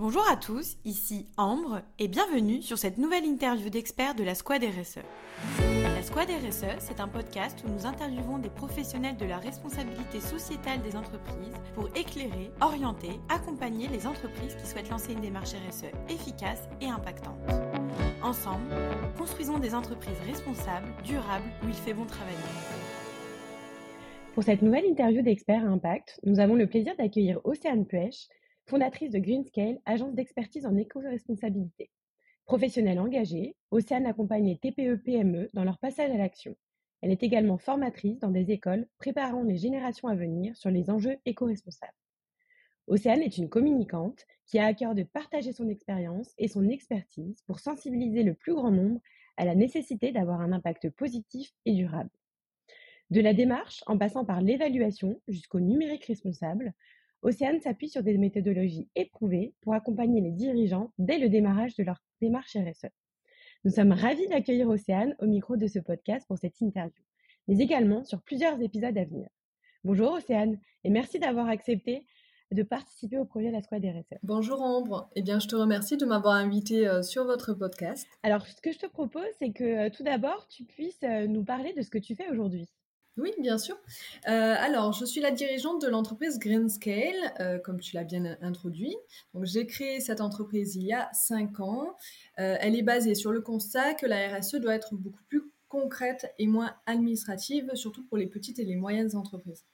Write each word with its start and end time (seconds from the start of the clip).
Bonjour 0.00 0.22
à 0.30 0.36
tous, 0.36 0.76
ici 0.84 1.26
Ambre 1.36 1.82
et 1.98 2.06
bienvenue 2.06 2.62
sur 2.62 2.78
cette 2.78 2.98
nouvelle 2.98 3.24
interview 3.24 3.68
d'experts 3.68 4.14
de 4.14 4.22
la 4.22 4.36
Squad 4.36 4.62
RSE. 4.62 5.00
La 5.82 6.04
Squad 6.04 6.28
RSE, 6.28 6.78
c'est 6.78 7.00
un 7.00 7.08
podcast 7.08 7.64
où 7.66 7.72
nous 7.72 7.84
interviewons 7.84 8.38
des 8.38 8.48
professionnels 8.48 9.16
de 9.16 9.24
la 9.24 9.38
responsabilité 9.38 10.20
sociétale 10.20 10.82
des 10.82 10.94
entreprises 10.94 11.56
pour 11.74 11.88
éclairer, 11.96 12.52
orienter, 12.60 13.18
accompagner 13.28 13.88
les 13.88 14.06
entreprises 14.06 14.54
qui 14.54 14.68
souhaitent 14.68 14.88
lancer 14.88 15.14
une 15.14 15.20
démarche 15.20 15.54
RSE 15.54 15.86
efficace 16.08 16.68
et 16.80 16.86
impactante. 16.86 17.40
Ensemble, 18.22 18.72
construisons 19.18 19.58
des 19.58 19.74
entreprises 19.74 20.20
responsables, 20.28 20.94
durables, 21.02 21.50
où 21.64 21.68
il 21.70 21.74
fait 21.74 21.94
bon 21.94 22.06
travailler. 22.06 22.38
Pour 24.34 24.44
cette 24.44 24.62
nouvelle 24.62 24.84
interview 24.84 25.22
d'experts 25.22 25.64
à 25.64 25.68
impact, 25.68 26.20
nous 26.22 26.38
avons 26.38 26.54
le 26.54 26.68
plaisir 26.68 26.94
d'accueillir 26.96 27.40
Océane 27.42 27.84
Puech, 27.84 28.28
fondatrice 28.68 29.10
de 29.10 29.18
Greenscale, 29.18 29.80
agence 29.86 30.14
d'expertise 30.14 30.66
en 30.66 30.76
éco-responsabilité. 30.76 31.90
Professionnelle 32.44 33.00
engagée, 33.00 33.56
Océane 33.70 34.04
accompagne 34.04 34.46
les 34.46 34.58
TPE-PME 34.58 35.48
dans 35.54 35.64
leur 35.64 35.78
passage 35.78 36.10
à 36.10 36.18
l'action. 36.18 36.54
Elle 37.00 37.10
est 37.10 37.22
également 37.22 37.56
formatrice 37.56 38.18
dans 38.18 38.30
des 38.30 38.50
écoles 38.50 38.86
préparant 38.98 39.42
les 39.42 39.56
générations 39.56 40.08
à 40.08 40.14
venir 40.14 40.54
sur 40.54 40.70
les 40.70 40.90
enjeux 40.90 41.16
éco-responsables. 41.24 41.94
Océane 42.88 43.22
est 43.22 43.38
une 43.38 43.48
communicante 43.48 44.26
qui 44.44 44.58
a 44.58 44.66
à 44.66 44.74
cœur 44.74 44.94
de 44.94 45.02
partager 45.02 45.52
son 45.52 45.68
expérience 45.68 46.34
et 46.36 46.48
son 46.48 46.68
expertise 46.68 47.40
pour 47.46 47.60
sensibiliser 47.60 48.22
le 48.22 48.34
plus 48.34 48.54
grand 48.54 48.70
nombre 48.70 49.00
à 49.38 49.46
la 49.46 49.54
nécessité 49.54 50.12
d'avoir 50.12 50.42
un 50.42 50.52
impact 50.52 50.90
positif 50.90 51.54
et 51.64 51.72
durable. 51.72 52.10
De 53.10 53.22
la 53.22 53.32
démarche, 53.32 53.82
en 53.86 53.96
passant 53.96 54.26
par 54.26 54.42
l'évaluation 54.42 55.22
jusqu'au 55.26 55.60
numérique 55.60 56.04
responsable, 56.04 56.74
Océane 57.22 57.60
s'appuie 57.60 57.88
sur 57.88 58.04
des 58.04 58.16
méthodologies 58.16 58.88
éprouvées 58.94 59.52
pour 59.60 59.74
accompagner 59.74 60.20
les 60.20 60.30
dirigeants 60.30 60.92
dès 60.98 61.18
le 61.18 61.28
démarrage 61.28 61.74
de 61.74 61.82
leur 61.82 62.00
démarche 62.20 62.56
RSE. 62.56 62.90
Nous 63.64 63.72
sommes 63.72 63.90
ravis 63.90 64.28
d'accueillir 64.28 64.68
Océane 64.68 65.16
au 65.18 65.26
micro 65.26 65.56
de 65.56 65.66
ce 65.66 65.80
podcast 65.80 66.24
pour 66.28 66.38
cette 66.38 66.60
interview, 66.60 67.02
mais 67.48 67.58
également 67.58 68.04
sur 68.04 68.22
plusieurs 68.22 68.62
épisodes 68.62 68.96
à 68.96 69.04
venir. 69.04 69.28
Bonjour 69.82 70.12
Océane, 70.12 70.60
et 70.84 70.90
merci 70.90 71.18
d'avoir 71.18 71.48
accepté 71.48 72.06
de 72.52 72.62
participer 72.62 73.18
au 73.18 73.24
projet 73.24 73.50
La 73.50 73.62
Squad 73.62 73.84
RSE. 73.84 74.18
Bonjour 74.22 74.62
Ambre, 74.62 75.10
eh 75.16 75.22
bien 75.22 75.40
je 75.40 75.48
te 75.48 75.56
remercie 75.56 75.96
de 75.96 76.06
m'avoir 76.06 76.34
invité 76.34 76.86
euh, 76.86 77.02
sur 77.02 77.24
votre 77.24 77.52
podcast. 77.52 78.06
Alors 78.22 78.46
ce 78.46 78.60
que 78.60 78.70
je 78.70 78.78
te 78.78 78.86
propose, 78.86 79.26
c'est 79.40 79.50
que 79.50 79.64
euh, 79.64 79.90
tout 79.90 80.04
d'abord 80.04 80.46
tu 80.46 80.64
puisses 80.64 81.02
euh, 81.02 81.26
nous 81.26 81.44
parler 81.44 81.72
de 81.74 81.82
ce 81.82 81.90
que 81.90 81.98
tu 81.98 82.14
fais 82.14 82.30
aujourd'hui. 82.30 82.68
Oui, 83.18 83.32
bien 83.40 83.58
sûr. 83.58 83.76
Euh, 84.28 84.54
alors, 84.56 84.92
je 84.92 85.04
suis 85.04 85.20
la 85.20 85.32
dirigeante 85.32 85.82
de 85.82 85.88
l'entreprise 85.88 86.38
Greenscale, 86.38 87.34
euh, 87.40 87.58
comme 87.58 87.80
tu 87.80 87.96
l'as 87.96 88.04
bien 88.04 88.36
introduit. 88.40 88.96
Donc, 89.34 89.44
j'ai 89.44 89.66
créé 89.66 90.00
cette 90.00 90.20
entreprise 90.20 90.76
il 90.76 90.84
y 90.84 90.92
a 90.92 91.10
cinq 91.12 91.58
ans. 91.58 91.96
Euh, 92.38 92.56
elle 92.60 92.76
est 92.76 92.82
basée 92.82 93.16
sur 93.16 93.32
le 93.32 93.40
constat 93.40 93.94
que 93.94 94.06
la 94.06 94.38
RSE 94.38 94.56
doit 94.56 94.74
être 94.74 94.94
beaucoup 94.94 95.22
plus 95.28 95.42
concrète 95.66 96.32
et 96.38 96.46
moins 96.46 96.76
administrative, 96.86 97.74
surtout 97.74 98.06
pour 98.06 98.18
les 98.18 98.28
petites 98.28 98.60
et 98.60 98.64
les 98.64 98.76
moyennes 98.76 99.16
entreprises. 99.16 99.66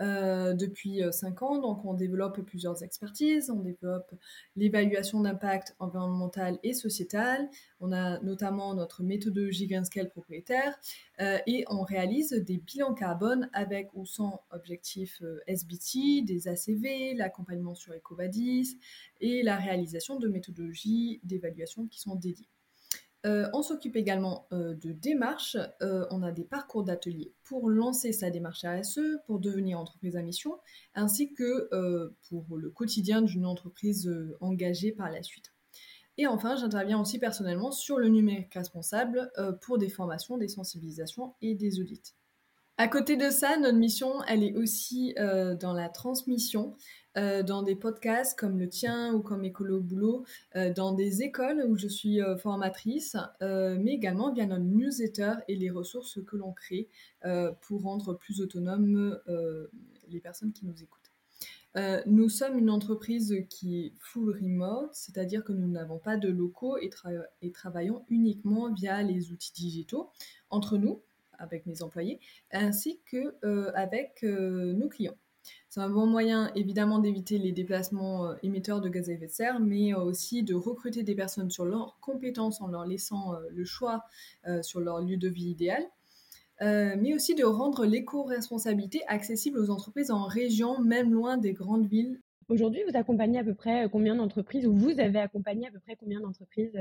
Euh, 0.00 0.54
depuis 0.54 1.02
5 1.10 1.42
euh, 1.42 1.44
ans. 1.44 1.58
Donc, 1.58 1.84
on 1.84 1.92
développe 1.92 2.40
plusieurs 2.40 2.82
expertises. 2.82 3.50
On 3.50 3.60
développe 3.60 4.14
l'évaluation 4.56 5.20
d'impact 5.20 5.76
environnemental 5.78 6.58
et 6.62 6.72
sociétal. 6.72 7.50
On 7.80 7.92
a 7.92 8.18
notamment 8.20 8.74
notre 8.74 9.02
méthodologie 9.02 9.66
Greenscale 9.66 10.08
propriétaire 10.08 10.74
euh, 11.20 11.38
et 11.46 11.64
on 11.68 11.82
réalise 11.82 12.30
des 12.30 12.56
bilans 12.56 12.94
carbone 12.94 13.50
avec 13.52 13.90
ou 13.92 14.06
sans 14.06 14.42
objectif 14.50 15.22
SBT, 15.46 16.24
des 16.24 16.48
ACV, 16.48 17.14
l'accompagnement 17.14 17.74
sur 17.74 17.92
EcoVadis 17.92 18.78
et 19.20 19.42
la 19.42 19.56
réalisation 19.56 20.18
de 20.18 20.28
méthodologies 20.28 21.20
d'évaluation 21.24 21.86
qui 21.86 22.00
sont 22.00 22.14
dédiées. 22.14 22.48
Euh, 23.26 23.50
on 23.52 23.62
s'occupe 23.62 23.96
également 23.96 24.46
euh, 24.52 24.74
de 24.74 24.92
démarches. 24.92 25.56
Euh, 25.82 26.06
on 26.10 26.22
a 26.22 26.32
des 26.32 26.44
parcours 26.44 26.84
d'ateliers 26.84 27.34
pour 27.44 27.68
lancer 27.68 28.12
sa 28.12 28.30
démarche 28.30 28.64
RSE, 28.64 29.18
pour 29.26 29.40
devenir 29.40 29.78
entreprise 29.78 30.16
à 30.16 30.22
mission, 30.22 30.58
ainsi 30.94 31.32
que 31.34 31.68
pour 32.28 32.56
le 32.56 32.70
quotidien 32.70 33.22
d'une 33.22 33.46
entreprise 33.46 34.10
engagée 34.40 34.92
par 34.92 35.10
la 35.10 35.22
suite. 35.22 35.52
Et 36.16 36.26
enfin, 36.26 36.56
j'interviens 36.56 37.00
aussi 37.00 37.18
personnellement 37.18 37.72
sur 37.72 37.98
le 37.98 38.08
numérique 38.08 38.54
responsable 38.54 39.30
pour 39.62 39.78
des 39.78 39.88
formations, 39.88 40.38
des 40.38 40.48
sensibilisations 40.48 41.34
et 41.40 41.54
des 41.54 41.80
audits. 41.80 42.14
À 42.80 42.88
côté 42.88 43.18
de 43.18 43.28
ça, 43.28 43.58
notre 43.58 43.76
mission, 43.76 44.22
elle 44.26 44.42
est 44.42 44.56
aussi 44.56 45.14
dans 45.60 45.74
la 45.74 45.90
transmission. 45.90 46.76
Euh, 47.18 47.42
dans 47.42 47.64
des 47.64 47.74
podcasts 47.74 48.38
comme 48.38 48.56
le 48.56 48.68
tien 48.68 49.12
ou 49.12 49.20
comme 49.20 49.44
Écolo 49.44 49.80
Boulot, 49.80 50.24
euh, 50.54 50.72
dans 50.72 50.92
des 50.92 51.22
écoles 51.22 51.66
où 51.68 51.76
je 51.76 51.88
suis 51.88 52.22
euh, 52.22 52.36
formatrice, 52.36 53.16
mais 53.40 53.94
également 53.94 54.32
via 54.32 54.46
notre 54.46 54.62
newsletter 54.62 55.34
et 55.48 55.56
les 55.56 55.70
ressources 55.70 56.20
que 56.24 56.36
l'on 56.36 56.52
crée 56.52 56.88
pour 57.60 57.82
rendre 57.82 58.14
plus 58.14 58.40
autonomes 58.40 59.18
les 60.08 60.20
personnes 60.20 60.52
qui 60.52 60.66
nous 60.66 60.82
écoutent. 60.82 62.06
nous 62.06 62.28
sommes 62.28 62.58
une 62.58 62.70
entreprise 62.70 63.44
qui 63.48 63.80
est 63.80 63.92
full 63.98 64.30
remote, 64.30 64.94
c'est-à-dire 64.94 65.44
que 65.44 65.52
nous 65.52 65.68
n'avons 65.68 65.98
pas 65.98 66.16
de 66.16 66.28
locaux 66.28 66.78
et, 66.78 66.90
travaillons 67.52 68.04
uniquement 68.08 68.72
via 68.72 69.02
les 69.02 69.32
outils 69.32 69.52
digitaux 69.52 70.10
entre 70.48 70.78
nous, 70.78 71.02
avec 71.40 71.66
mes 71.66 71.82
employés, 71.82 72.20
ainsi 72.52 73.00
que 73.06 73.34
avec 73.74 74.22
nos 74.22 74.88
clients. 74.88 75.16
C'est 75.68 75.80
un 75.80 75.88
bon 75.88 76.06
moyen 76.06 76.52
évidemment 76.54 76.98
d'éviter 76.98 77.38
les 77.38 77.52
déplacements 77.52 78.26
euh, 78.26 78.34
émetteurs 78.42 78.80
de 78.80 78.88
gaz 78.88 79.08
à 79.08 79.12
effet 79.12 79.26
de 79.26 79.32
serre, 79.32 79.60
mais 79.60 79.94
euh, 79.94 80.00
aussi 80.00 80.42
de 80.42 80.54
recruter 80.54 81.02
des 81.02 81.14
personnes 81.14 81.50
sur 81.50 81.64
leurs 81.64 81.98
compétences 82.00 82.60
en 82.60 82.68
leur 82.68 82.84
laissant 82.86 83.34
euh, 83.34 83.38
le 83.50 83.64
choix 83.64 84.04
sur 84.62 84.80
leur 84.80 85.00
lieu 85.00 85.16
de 85.16 85.28
vie 85.28 85.50
idéal. 85.50 85.84
mais 86.60 87.14
aussi 87.14 87.34
de 87.34 87.44
rendre 87.44 87.86
l'éco-responsabilité 87.86 89.02
accessible 89.06 89.58
aux 89.58 89.70
entreprises 89.70 90.10
en 90.10 90.24
région, 90.24 90.80
même 90.80 91.12
loin 91.12 91.36
des 91.36 91.52
grandes 91.52 91.86
villes. 91.86 92.20
Aujourd'hui, 92.48 92.82
vous 92.88 92.96
accompagnez 92.96 93.38
à 93.38 93.44
peu 93.44 93.54
près 93.54 93.88
combien 93.90 94.16
d'entreprises, 94.16 94.66
ou 94.66 94.74
vous 94.74 94.98
avez 94.98 95.20
accompagné 95.20 95.68
à 95.68 95.70
peu 95.70 95.78
près 95.78 95.96
combien 95.96 96.20
d'entreprises 96.20 96.76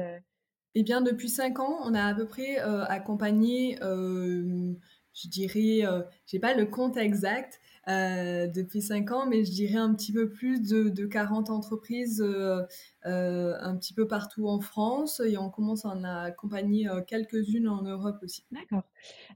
Eh 0.75 0.84
bien, 0.84 1.02
depuis 1.02 1.30
cinq 1.30 1.59
ans, 1.59 1.80
on 1.84 1.94
a 1.94 2.03
à 2.03 2.13
peu 2.13 2.25
près 2.25 2.57
accompagné, 2.57 3.78
je 3.81 5.28
dirais, 5.28 5.81
je 5.81 6.35
n'ai 6.35 6.40
pas 6.40 6.53
le 6.53 6.66
compte 6.66 6.97
exact, 6.97 7.59
euh, 7.90 8.46
depuis 8.46 8.81
5 8.81 9.12
ans, 9.12 9.25
mais 9.25 9.44
je 9.44 9.52
dirais 9.52 9.78
un 9.78 9.94
petit 9.96 10.12
peu 10.12 10.30
plus 10.30 10.62
de, 10.62 10.90
de 10.90 11.06
40 11.07 11.50
entreprises 11.50 12.22
euh, 12.22 12.62
euh, 13.07 13.56
un 13.62 13.75
petit 13.78 13.94
peu 13.96 14.07
partout 14.07 14.47
en 14.47 14.59
France 14.59 15.22
et 15.25 15.38
on 15.38 15.50
commence 15.50 15.85
à 15.85 15.90
en 15.90 16.03
accompagner 16.03 16.88
quelques-unes 17.07 17.68
en 17.68 17.81
Europe 17.81 18.18
aussi. 18.22 18.44
D'accord. 18.51 18.84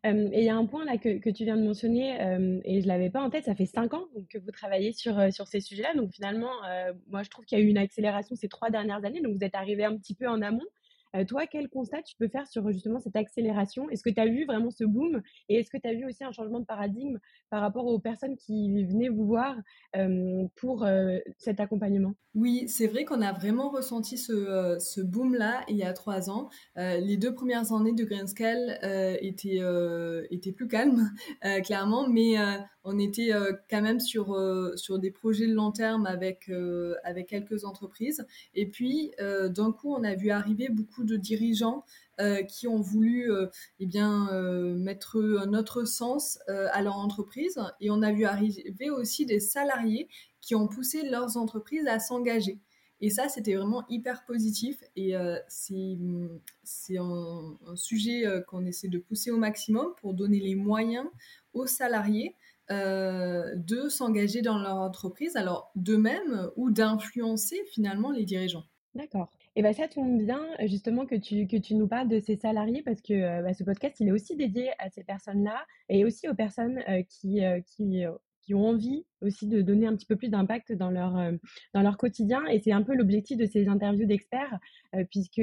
et 0.04 0.40
il 0.40 0.44
y 0.44 0.50
a 0.50 0.56
un 0.56 0.66
point 0.66 0.86
là 0.86 0.98
que, 0.98 1.18
que 1.18 1.30
tu 1.32 1.46
viens 1.46 1.58
de 1.58 1.64
mentionner 1.64 2.62
et 2.64 2.82
je 2.82 2.88
l'avais 2.88 3.10
pas 3.10 3.22
en 3.22 3.30
tête, 3.30 3.46
ça 3.46 3.56
fait 3.56 3.66
5 3.66 3.94
ans 3.94 4.06
que 4.30 4.38
vous 4.38 4.52
travaillez 4.52 4.92
sur, 4.92 5.34
sur 5.34 5.48
ces 5.48 5.60
sujets-là, 5.60 5.96
donc 5.96 6.12
finalement, 6.12 6.52
moi 7.08 7.24
je 7.24 7.30
trouve 7.30 7.46
qu'il 7.46 7.58
y 7.58 7.62
a 7.62 7.64
eu 7.64 7.68
une 7.68 7.78
accélération 7.78 8.36
ces 8.36 8.50
trois 8.50 8.70
dernières 8.70 9.04
années, 9.04 9.22
donc 9.22 9.36
vous 9.38 9.44
êtes 9.44 9.56
arrivé 9.56 9.84
un 9.84 9.98
petit 9.98 10.14
peu 10.14 10.28
en 10.28 10.42
amont. 10.42 10.66
Euh, 11.16 11.25
toi, 11.25 11.46
quel 11.47 11.69
constat 11.69 12.01
tu 12.01 12.16
peux 12.18 12.28
faire 12.28 12.47
sur 12.47 12.72
justement 12.72 13.00
cette 13.00 13.16
accélération? 13.16 13.90
Est-ce 13.90 14.03
que 14.03 14.09
tu 14.09 14.19
as 14.19 14.25
vu 14.25 14.46
vraiment 14.46 14.72
ce 14.72 14.84
boom? 14.84 15.22
Et 15.50 15.59
est-ce 15.59 15.69
que 15.69 15.78
tu 15.78 15.88
as 15.88 15.94
vu 15.94 16.06
aussi 16.06 16.24
un 16.24 16.31
changement 16.31 16.59
de 16.59 16.66
paradigme 16.66 17.19
par 17.50 17.62
rapport 17.62 17.85
aux 17.85 18.00
personnes 18.00 18.35
qui 18.35 18.84
venaient 18.84 19.09
vous 19.09 19.25
voir 19.25 19.56
euh, 19.96 20.46
pour 20.56 20.84
euh, 20.84 21.19
cet 21.38 21.59
accompagnement? 21.59 22.13
Oui, 22.35 22.66
c'est 22.68 22.88
vrai 22.88 23.06
qu'on 23.06 23.22
a 23.22 23.31
vraiment 23.31 23.69
ressenti 23.69 24.18
ce, 24.18 24.78
ce 24.79 25.02
boom-là 25.02 25.63
il 25.68 25.78
y 25.78 25.84
a 25.84 25.94
trois 25.94 26.31
ans. 26.31 26.50
les 26.75 27.18
deux 27.18 27.34
premières 27.34 27.72
années 27.73 27.94
de 27.94 28.03
Greenscale 28.03 28.79
étaient, 29.22 29.62
étaient 30.31 30.52
plus 30.52 30.68
calmes, 30.68 31.12
clairement, 31.63 32.07
mais 32.07 32.38
on 32.84 33.00
était 33.00 33.32
quand 33.70 33.82
même 33.82 34.00
sur, 34.00 34.38
sur 34.76 35.00
des 35.00 35.12
projets 35.12 35.48
de 35.48 35.54
long 35.54 35.72
terme 35.72 36.06
avec, 36.06 36.52
avec 37.04 37.28
quelques 37.28 37.64
entreprises. 37.64 38.26
Et 38.56 38.66
puis, 38.66 39.12
d'un 39.20 39.72
coup, 39.72 39.94
on 39.94 40.03
a 40.03 40.16
vu 40.16 40.32
arriver 40.32 40.70
beaucoup 40.70 41.03
de 41.03 41.16
dirigeants 41.16 41.85
euh, 42.20 42.44
qui 42.44 42.68
ont 42.68 42.80
voulu 42.80 43.32
euh, 43.32 43.47
eh 43.80 43.88
bien, 43.88 44.30
euh, 44.32 44.76
mettre 44.76 45.20
un 45.20 45.56
autre 45.56 45.84
sens 45.84 46.38
à 46.47 46.82
leur 46.84 46.97
entreprise. 46.97 47.59
Et 47.82 47.90
on 47.90 48.03
a 48.03 48.12
vu 48.12 48.26
arriver 48.26 48.91
aussi 48.91 49.26
des 49.26 49.40
salariés 49.40 50.08
qui 50.40 50.53
ont 50.53 50.68
poussé 50.68 51.09
leurs 51.09 51.38
entreprises 51.38 51.88
à 51.88 51.97
s'engager. 51.97 52.59
Et 53.02 53.09
ça, 53.09 53.29
c'était 53.29 53.56
vraiment 53.56 53.84
hyper 53.90 54.26
positif. 54.26 54.84
Et 54.96 55.14
c'est 55.47 56.97
un, 56.97 57.58
sujet 57.76 58.26
qu'on 58.47 58.66
essaie 58.66 58.90
de 58.90 59.00
pousser 59.00 59.32
au 59.32 59.38
maximum 59.38 59.94
pour 60.00 60.14
donner 60.14 60.40
les 60.40 60.56
moyens 60.56 61.08
aux 61.53 61.66
salariés 61.66 62.36
de 62.70 63.90
s'engager 63.90 64.42
dans 64.42 64.58
leur 64.58 64.78
entreprise, 64.78 65.36
alors 65.36 65.72
d'eux-mêmes 65.76 66.50
ou 66.56 66.72
d'influencer 66.72 67.62
finalement 67.72 68.12
les 68.12 68.26
dirigeants. 68.26 68.64
D'accord. 68.96 69.32
Et 69.56 69.62
bien, 69.62 69.74
ça 69.74 69.88
tombe 69.88 70.22
bien 70.24 70.42
justement 70.66 71.06
que 71.06 71.16
tu, 71.16 71.48
que 71.48 71.58
tu 71.58 71.76
nous 71.76 71.88
parles 71.88 72.08
de 72.08 72.20
ces 72.20 72.36
salariés 72.36 72.82
parce 72.84 73.02
que 73.02 73.42
bah, 73.42 73.54
ce 73.54 73.64
podcast, 73.64 74.00
il 74.00 74.08
est 74.08 74.12
aussi 74.12 74.36
dédié 74.36 74.72
à 74.80 74.90
ces 74.90 75.04
personnes-là 75.04 75.66
et 75.90 76.06
aussi 76.06 76.28
aux 76.28 76.36
personnes 76.36 76.82
qui, 77.08 77.42
qui 77.66 78.06
qui 78.45 78.53
ont 78.53 78.67
envie 78.67 79.05
aussi 79.22 79.47
de 79.47 79.61
donner 79.61 79.87
un 79.87 79.95
petit 79.95 80.05
peu 80.05 80.16
plus 80.16 80.29
d'impact 80.29 80.73
dans 80.73 80.90
leur, 80.90 81.17
dans 81.73 81.81
leur 81.81 81.97
quotidien. 81.97 82.45
Et 82.47 82.59
c'est 82.59 82.72
un 82.72 82.84
peu 82.84 82.93
l'objectif 82.93 83.37
de 83.37 83.45
ces 83.45 83.67
interviews 83.67 84.05
d'experts, 84.05 84.59
puisque 85.09 85.41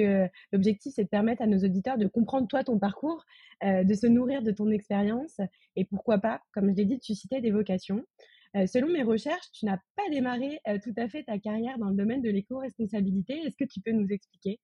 l'objectif, 0.52 0.92
c'est 0.94 1.04
de 1.04 1.08
permettre 1.08 1.42
à 1.42 1.46
nos 1.46 1.58
auditeurs 1.58 1.96
de 1.96 2.06
comprendre 2.06 2.46
toi, 2.46 2.62
ton 2.62 2.78
parcours, 2.78 3.24
de 3.62 3.94
se 3.94 4.06
nourrir 4.06 4.42
de 4.42 4.50
ton 4.50 4.70
expérience 4.70 5.40
et 5.76 5.84
pourquoi 5.84 6.18
pas, 6.18 6.42
comme 6.52 6.70
je 6.70 6.76
l'ai 6.76 6.84
dit, 6.84 6.98
de 6.98 7.02
susciter 7.02 7.40
des 7.40 7.50
vocations. 7.50 8.04
Selon 8.54 8.88
mes 8.88 9.02
recherches, 9.02 9.50
tu 9.52 9.66
n'as 9.66 9.78
pas 9.96 10.08
démarré 10.10 10.60
tout 10.82 10.94
à 10.96 11.08
fait 11.08 11.22
ta 11.24 11.38
carrière 11.38 11.78
dans 11.78 11.90
le 11.90 11.96
domaine 11.96 12.22
de 12.22 12.30
l'éco-responsabilité. 12.30 13.34
Est-ce 13.44 13.56
que 13.56 13.64
tu 13.64 13.80
peux 13.80 13.92
nous 13.92 14.08
expliquer? 14.10 14.58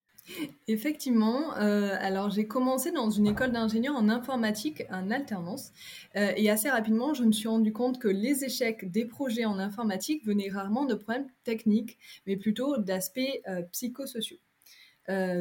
Effectivement, 0.66 1.56
euh, 1.56 1.96
alors 2.00 2.30
j'ai 2.30 2.48
commencé 2.48 2.90
dans 2.90 3.10
une 3.10 3.28
école 3.28 3.52
d'ingénieur 3.52 3.94
en 3.94 4.08
informatique 4.08 4.82
en 4.90 5.10
alternance 5.12 5.70
euh, 6.16 6.32
et 6.36 6.50
assez 6.50 6.68
rapidement 6.68 7.14
je 7.14 7.22
me 7.22 7.30
suis 7.30 7.46
rendu 7.46 7.72
compte 7.72 8.00
que 8.00 8.08
les 8.08 8.44
échecs 8.44 8.90
des 8.90 9.04
projets 9.04 9.44
en 9.44 9.58
informatique 9.60 10.26
venaient 10.26 10.48
rarement 10.48 10.84
de 10.84 10.94
problèmes 10.94 11.28
techniques 11.44 11.96
mais 12.26 12.36
plutôt 12.36 12.76
d'aspects 12.78 13.20
euh, 13.48 13.62
psychosociaux. 13.70 14.38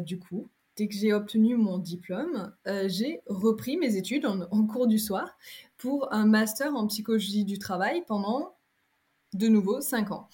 du 0.06 0.20
coup, 0.20 0.48
dès 0.76 0.88
que 0.88 0.94
j'ai 0.94 1.14
obtenu 1.14 1.56
mon 1.56 1.78
diplôme, 1.78 2.54
j'ai 2.86 3.22
repris 3.28 3.78
mes 3.78 3.96
études 3.96 4.26
en, 4.26 4.68
cours 4.68 4.88
du 4.88 5.00
soir 5.00 5.38
pour 5.78 6.12
un 6.14 6.26
master 6.26 6.76
en 6.76 6.88
psychologie 6.88 7.46
du 7.46 7.60
travail 7.60 8.04
pendant 8.08 8.56
de 9.36 9.48
nouveau 9.48 9.82
5 9.82 10.12
ans. 10.12 10.30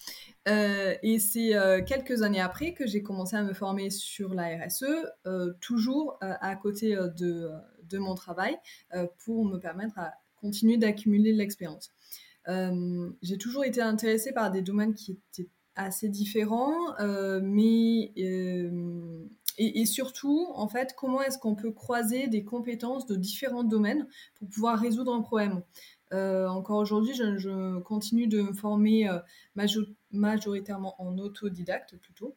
Euh, 0.48 0.94
et 1.02 1.18
c'est 1.18 1.54
euh, 1.54 1.82
quelques 1.84 2.22
années 2.22 2.40
après 2.40 2.72
que 2.72 2.86
j'ai 2.86 3.02
commencé 3.02 3.36
à 3.36 3.42
me 3.42 3.52
former 3.52 3.90
sur 3.90 4.34
la 4.34 4.64
RSE, 4.64 4.84
euh, 5.26 5.52
toujours 5.60 6.18
à 6.20 6.56
côté 6.56 6.94
de, 6.94 7.50
de, 7.88 7.98
mon 7.98 8.14
travail, 8.14 8.56
pour 9.24 9.44
me 9.44 9.58
permettre 9.58 9.98
à 9.98 10.12
continuer 10.36 10.76
d'accumuler 10.76 11.32
de 11.32 11.38
l'expérience. 11.38 11.90
j'ai 12.46 13.38
toujours 13.38 13.64
été 13.64 13.80
intéressée 13.80 14.32
par 14.32 14.50
des 14.50 14.62
domaines 14.62 14.94
qui 14.94 15.12
étaient 15.12 15.48
assez 15.74 16.08
différents, 16.08 16.94
mais 17.42 18.12
et, 19.64 19.86
surtout, 19.86 20.48
en 20.54 20.68
fait, 20.68 20.94
comment 20.96 21.22
est-ce 21.22 21.38
qu'on 21.38 21.54
peut 21.54 21.72
croiser 21.72 22.26
des 22.26 22.44
compétences 22.44 23.06
de 23.06 23.16
différents 23.16 23.64
domaines 23.64 24.06
pour 24.34 24.48
pouvoir 24.48 24.78
résoudre 24.78 25.12
un 25.14 25.20
problème? 25.20 25.62
Euh, 26.12 26.46
encore 26.48 26.78
aujourd'hui, 26.78 27.14
je, 27.14 27.78
continue 27.80 28.26
de 28.26 28.42
me 28.42 28.52
former 28.52 29.08
euh, 29.08 29.18
majoritairement 30.10 30.94
en 31.00 31.18
autodidacte 31.18 31.96
plutôt. 31.96 32.36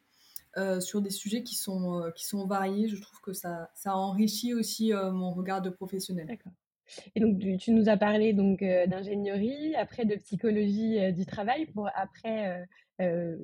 Euh, 0.56 0.80
sur 0.80 1.02
des 1.02 1.10
sujets 1.10 1.42
qui 1.42 1.54
sont, 1.54 2.10
qui 2.14 2.24
sont 2.24 2.46
variés. 2.46 2.88
Je 2.88 2.98
trouve 2.98 3.20
que 3.20 3.34
ça, 3.34 3.68
ça 3.74 3.94
enrichit 3.94 4.54
aussi 4.54 4.92
mon 4.94 5.30
regard 5.32 5.60
de 5.60 5.68
professionnel. 5.68 6.26
D'accord. 6.26 6.52
Et 7.14 7.20
donc, 7.20 7.38
tu, 7.58 7.72
nous 7.72 7.90
as 7.90 7.98
parlé 7.98 8.32
donc 8.32 8.60
d'ingénierie, 8.60 9.74
après 9.74 10.06
de 10.06 10.14
psychologie 10.14 11.12
du 11.12 11.26
travail, 11.26 11.66
pour 11.66 11.90
après 11.94 12.66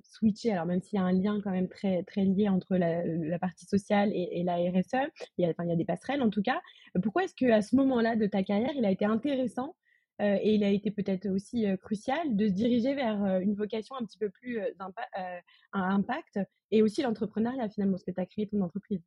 switcher. 0.03 0.53
Alors, 0.53 0.67
même 0.67 0.81
s'il 0.81 0.99
y 0.99 1.03
a 1.03 1.05
un 1.05 1.13
lien 1.13 1.41
quand 1.43 1.51
même 1.51 1.69
très, 1.69 2.03
très 2.05 2.25
lié 2.25 2.49
entre 2.49 2.77
la, 2.77 3.39
partie 3.39 3.67
sociale 3.67 4.11
et, 4.15 4.43
la 4.45 4.57
RSE, 4.57 5.11
il 5.39 5.45
y, 5.45 5.47
a, 5.47 5.51
enfin, 5.51 5.65
il 5.65 5.71
y 5.71 5.73
a 5.73 5.77
des 5.77 5.85
passerelles 5.85 6.23
en 6.23 6.31
tout 6.31 6.43
cas. 6.43 6.61
Pourquoi 7.03 7.25
est-ce 7.25 7.35
qu'à 7.35 7.63
ce 7.63 7.77
moment-là 7.77 8.17
de 8.17 8.27
ta 8.27 8.43
carrière, 8.43 8.73
il 8.77 8.85
a 8.85 8.91
été 8.91 9.05
intéressant 9.05 9.75
euh, 10.21 10.37
et 10.41 10.55
il 10.55 10.65
a 10.65 10.69
été 10.69 10.91
peut-être 10.91 11.29
aussi 11.29 11.67
euh, 11.67 11.77
crucial 11.77 12.37
de 12.37 12.47
se 12.47 12.53
diriger 12.53 12.95
vers 12.95 13.25
euh, 13.25 13.41
une 13.41 13.55
vocation 13.55 13.97
un 13.97 14.05
petit 14.05 14.19
peu 14.19 14.29
plus 14.31 14.61
à 14.79 15.41
impact 15.73 16.39
et 16.71 16.83
aussi 16.83 17.03
l'entrepreneuriat 17.03 17.69
finalement, 17.69 17.95
parce 17.95 18.05
que 18.05 18.13
tu 18.13 18.21
as 18.21 18.27
créé 18.27 18.47
ton 18.47 18.61
entreprise? 18.61 19.03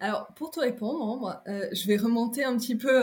alors, 0.00 0.28
pour 0.36 0.50
te 0.50 0.60
répondre, 0.60 1.42
je 1.46 1.86
vais 1.86 1.96
remonter 1.96 2.44
un 2.44 2.56
petit 2.56 2.76
peu 2.76 3.02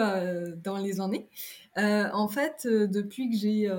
dans 0.63 0.77
les 0.77 0.99
années. 0.99 1.27
en 1.75 2.27
fait, 2.27 2.65
depuis 2.65 3.29
que 3.29 3.37
j'ai 3.37 3.69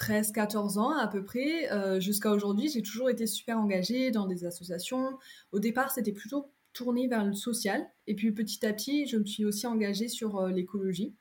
13-14 0.00 0.78
ans 0.78 0.96
à 0.96 1.06
peu 1.06 1.22
près, 1.22 1.68
jusqu'à 2.00 2.32
aujourd'hui, 2.32 2.68
j'ai 2.68 2.82
toujours 2.82 3.10
été 3.10 3.26
super 3.26 3.58
engagée 3.58 4.10
dans 4.10 4.26
des 4.26 4.44
associations. 4.44 5.18
Au 5.52 5.60
départ, 5.60 5.90
c'était 5.90 6.12
plutôt 6.12 6.50
tourné 6.72 7.06
vers 7.06 7.24
le 7.24 7.34
social. 7.34 7.86
Et 8.06 8.14
puis 8.14 8.32
petit 8.32 8.64
à 8.64 8.72
petit, 8.72 9.06
je 9.06 9.18
me 9.18 9.26
suis 9.26 9.44
aussi 9.44 9.66
engagée 9.66 10.08
sur 10.08 10.46
l'écologie. 10.48 11.14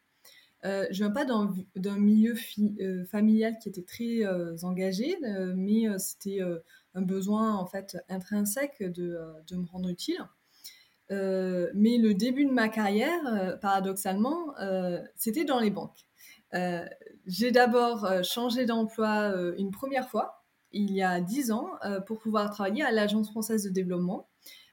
Euh, 0.66 0.86
je 0.92 0.98
viens 0.98 1.12
pas 1.12 1.26
d'un 1.26 1.98
milieu 1.98 2.36
euh, 2.82 3.06
familial 3.06 3.58
qui 3.62 3.70
était 3.70 3.84
très 3.84 4.26
euh, 4.26 4.58
engagé, 4.64 5.18
euh, 5.24 5.54
mais 5.56 5.86
c'était 5.98 6.40
un 6.94 7.02
besoin 7.02 7.56
en 7.56 7.66
fait 7.66 7.98
intrinsèque 8.10 8.84
de, 8.84 9.18
de 9.48 9.56
me 9.56 9.66
rendre 9.66 9.90
utile. 9.90 10.20
Mais 11.10 11.98
le 11.98 12.14
début 12.14 12.46
de 12.46 12.52
ma 12.52 12.70
carrière, 12.70 13.58
paradoxalement, 13.62 14.54
c'était 15.16 15.46
dans 15.46 15.60
les 15.60 15.72
banques. 15.72 16.06
J'ai 17.26 17.52
d'abord 17.52 18.08
changé 18.24 18.66
d'emploi 18.66 19.34
une 19.58 19.72
première 19.72 20.10
fois, 20.10 20.44
il 20.72 20.92
y 20.92 21.02
a 21.02 21.20
dix 21.22 21.52
ans, 21.52 21.70
pour 22.08 22.20
pouvoir 22.20 22.52
travailler 22.52 22.84
à 22.84 22.92
l'Agence 22.92 23.30
française 23.30 23.64
de 23.64 23.70
développement. 23.70 24.30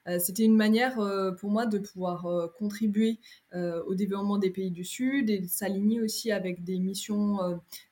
Euh, 0.09 0.19
c'était 0.19 0.45
une 0.45 0.57
manière 0.57 1.01
euh, 1.01 1.33
pour 1.33 1.51
moi 1.51 1.67
de 1.67 1.79
pouvoir 1.79 2.27
euh, 2.27 2.47
contribuer 2.59 3.19
au 3.87 3.95
développement 3.95 4.37
des 4.37 4.51
pays 4.51 4.71
du 4.71 4.85
Sud 4.85 5.31
et 5.31 5.47
s'aligner 5.47 6.03
aussi 6.03 6.31
avec 6.31 6.63
des 6.63 6.79
missions 6.79 7.39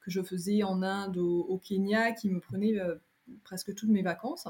que 0.02 0.10
je 0.10 0.20
faisais 0.20 0.62
en 0.62 0.82
Inde, 0.82 1.16
au, 1.16 1.58
Kenya, 1.58 2.12
qui 2.12 2.28
me 2.28 2.38
prenaient 2.38 2.78
presque 3.44 3.74
toutes 3.74 3.88
mes 3.88 4.02
vacances. 4.02 4.46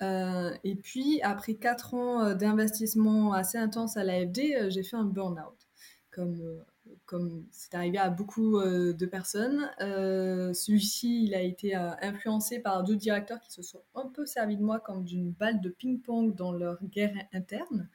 Et 0.00 0.76
puis, 0.76 1.20
après 1.22 1.54
quatre 1.54 1.94
ans 1.94 2.34
d'investissement 2.34 3.32
assez 3.32 3.58
intense 3.58 3.96
à 3.96 4.04
l'AFD, 4.04 4.70
j'ai 4.70 4.82
fait 4.82 4.96
un 4.96 5.04
burn-out, 5.04 5.68
comme 6.10 6.62
comme 7.06 7.44
c'est 7.50 7.74
arrivé 7.74 7.98
à 7.98 8.08
beaucoup 8.08 8.58
euh, 8.58 8.92
de 8.92 9.06
personnes. 9.06 9.68
Euh, 9.80 10.52
celui-ci, 10.52 11.24
il 11.24 11.34
a 11.34 11.42
été 11.42 11.76
euh, 11.76 11.90
influencé 12.02 12.60
par 12.60 12.84
deux 12.84 12.96
directeurs 12.96 13.40
qui 13.40 13.50
se 13.50 13.62
sont 13.62 13.82
un 13.96 14.06
peu 14.06 14.26
servis 14.26 14.56
de 14.56 14.62
moi 14.62 14.78
comme 14.78 15.04
d'une 15.04 15.32
balle 15.32 15.60
de 15.60 15.70
ping-pong 15.70 16.34
dans 16.34 16.52
leur 16.52 16.78
guerre 16.84 17.14
interne. 17.32 17.88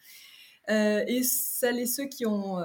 et 0.68 1.24
celles 1.24 1.80
et 1.80 1.86
ceux 1.86 2.08
qui 2.08 2.26
ont 2.26 2.58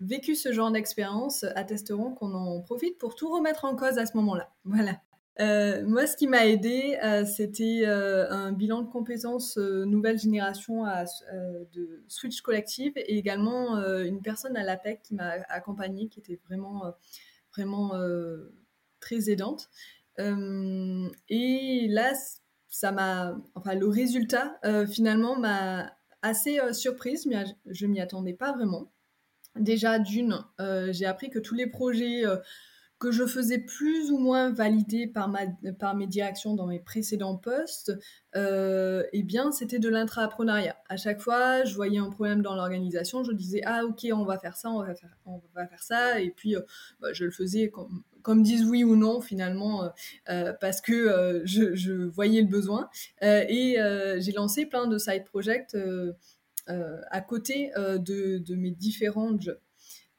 vécu 0.00 0.34
ce 0.34 0.52
genre 0.52 0.70
d'expérience 0.70 1.44
attesteront 1.54 2.14
qu'on 2.14 2.32
en 2.32 2.60
profite 2.60 2.96
pour 2.96 3.14
tout 3.14 3.30
remettre 3.30 3.66
en 3.66 3.76
cause 3.76 3.98
à 3.98 4.06
ce 4.06 4.16
moment-là. 4.16 4.50
Voilà. 4.64 5.00
Euh, 5.38 5.84
moi, 5.86 6.06
ce 6.06 6.16
qui 6.16 6.26
m'a 6.26 6.46
aidé, 6.46 6.98
euh, 7.02 7.24
c'était 7.24 7.82
euh, 7.86 8.28
un 8.30 8.52
bilan 8.52 8.82
de 8.82 8.88
compétences 8.88 9.56
nouvelle 9.56 10.18
génération 10.18 10.84
de 10.84 12.04
Switch 12.08 12.40
Collective 12.40 12.92
et 12.96 13.16
également 13.16 13.76
une 14.00 14.20
personne 14.20 14.56
à 14.56 14.62
l'APEC 14.62 15.02
qui 15.02 15.14
m'a 15.14 15.36
accompagnée, 15.48 16.08
qui 16.08 16.20
était 16.20 16.40
vraiment, 16.46 16.94
vraiment 17.54 17.92
très 19.00 19.30
aidante. 19.30 19.70
et 20.18 21.86
là, 21.88 22.12
ça 22.68 22.92
m'a, 22.92 23.36
enfin, 23.54 23.74
le 23.74 23.88
résultat 23.88 24.60
finalement 24.90 25.38
m'a 25.38 25.92
assez 26.22 26.58
surprise, 26.72 27.26
mais 27.26 27.44
je 27.66 27.86
m'y 27.86 28.00
attendais 28.00 28.34
pas 28.34 28.52
vraiment. 28.52 28.92
Déjà, 29.56 29.98
d'une, 29.98 30.44
j'ai 30.90 31.06
appris 31.06 31.30
que 31.30 31.38
tous 31.38 31.54
les 31.54 31.66
projets 31.66 32.24
que 33.00 33.10
je 33.10 33.26
faisais 33.26 33.58
plus 33.58 34.10
ou 34.10 34.18
moins 34.18 34.52
valider 34.52 35.06
par, 35.06 35.28
ma, 35.28 35.46
par 35.78 35.96
mes 35.96 36.06
directions 36.06 36.54
dans 36.54 36.66
mes 36.66 36.78
précédents 36.78 37.34
postes, 37.34 37.98
euh, 38.36 39.02
eh 39.14 39.22
bien, 39.22 39.52
c'était 39.52 39.78
de 39.78 39.88
l'intrapreneuriat. 39.88 40.76
À 40.90 40.98
chaque 40.98 41.20
fois, 41.22 41.64
je 41.64 41.74
voyais 41.74 41.98
un 41.98 42.10
problème 42.10 42.42
dans 42.42 42.54
l'organisation, 42.54 43.24
je 43.24 43.32
disais 43.32 43.62
ah 43.64 43.86
ok, 43.86 44.06
on 44.12 44.24
va 44.24 44.38
faire 44.38 44.54
ça, 44.54 44.70
on 44.70 44.84
va 44.84 44.94
faire, 44.94 45.16
on 45.24 45.40
va 45.54 45.66
faire 45.66 45.82
ça, 45.82 46.20
et 46.20 46.30
puis 46.30 46.54
euh, 46.54 46.60
bah, 47.00 47.14
je 47.14 47.24
le 47.24 47.30
faisais 47.30 47.70
comme, 47.70 48.02
comme 48.20 48.42
disent 48.42 48.66
oui 48.66 48.84
ou 48.84 48.96
non 48.96 49.22
finalement, 49.22 49.90
euh, 50.28 50.52
parce 50.60 50.82
que 50.82 51.42
je, 51.46 51.74
je, 51.74 51.92
voyais 51.92 52.42
le 52.42 52.48
besoin. 52.48 52.90
et 53.22 53.76
j'ai 54.18 54.32
lancé 54.32 54.66
plein 54.66 54.86
de 54.86 54.98
side 54.98 55.24
projects 55.24 55.74
à 56.66 57.20
côté 57.22 57.72
de, 57.76 58.36
de 58.38 58.54
mes 58.56 58.72
différents 58.72 59.40
jobs. 59.40 59.58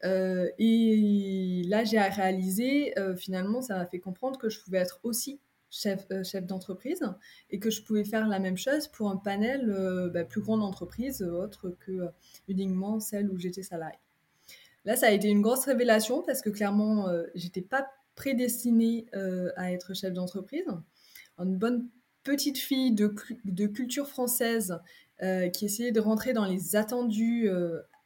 Euh, 0.03 0.49
et 0.57 1.63
là, 1.67 1.83
j'ai 1.83 1.99
réalisé, 1.99 2.97
euh, 2.97 3.15
finalement, 3.15 3.61
ça 3.61 3.77
m'a 3.77 3.85
fait 3.85 3.99
comprendre 3.99 4.39
que 4.39 4.49
je 4.49 4.59
pouvais 4.59 4.79
être 4.79 4.99
aussi 5.03 5.39
chef, 5.69 6.05
euh, 6.11 6.23
chef 6.23 6.45
d'entreprise 6.45 7.01
et 7.49 7.59
que 7.59 7.69
je 7.69 7.81
pouvais 7.83 8.03
faire 8.03 8.27
la 8.27 8.39
même 8.39 8.57
chose 8.57 8.87
pour 8.87 9.09
un 9.09 9.17
panel 9.17 10.09
bah, 10.13 10.23
plus 10.23 10.41
grande 10.41 10.63
entreprise, 10.63 11.21
autre 11.21 11.75
que 11.79 12.09
uniquement 12.47 12.99
celle 12.99 13.29
où 13.29 13.37
j'étais 13.37 13.63
salarié. 13.63 13.97
Là, 14.85 14.95
ça 14.95 15.07
a 15.07 15.11
été 15.11 15.29
une 15.29 15.41
grosse 15.41 15.65
révélation 15.65 16.23
parce 16.23 16.41
que 16.41 16.49
clairement, 16.49 17.07
j'étais 17.35 17.61
pas 17.61 17.87
prédestinée 18.15 19.05
à 19.55 19.71
être 19.71 19.93
chef 19.93 20.13
d'entreprise. 20.13 20.65
Une 21.37 21.55
bonne 21.55 21.87
petite 22.23 22.57
fille 22.57 22.91
de 22.91 23.67
culture 23.67 24.07
française 24.07 24.79
qui 25.53 25.65
essayait 25.65 25.91
de 25.91 25.99
rentrer 25.99 26.33
dans 26.33 26.45
les 26.45 26.75
attendus 26.75 27.47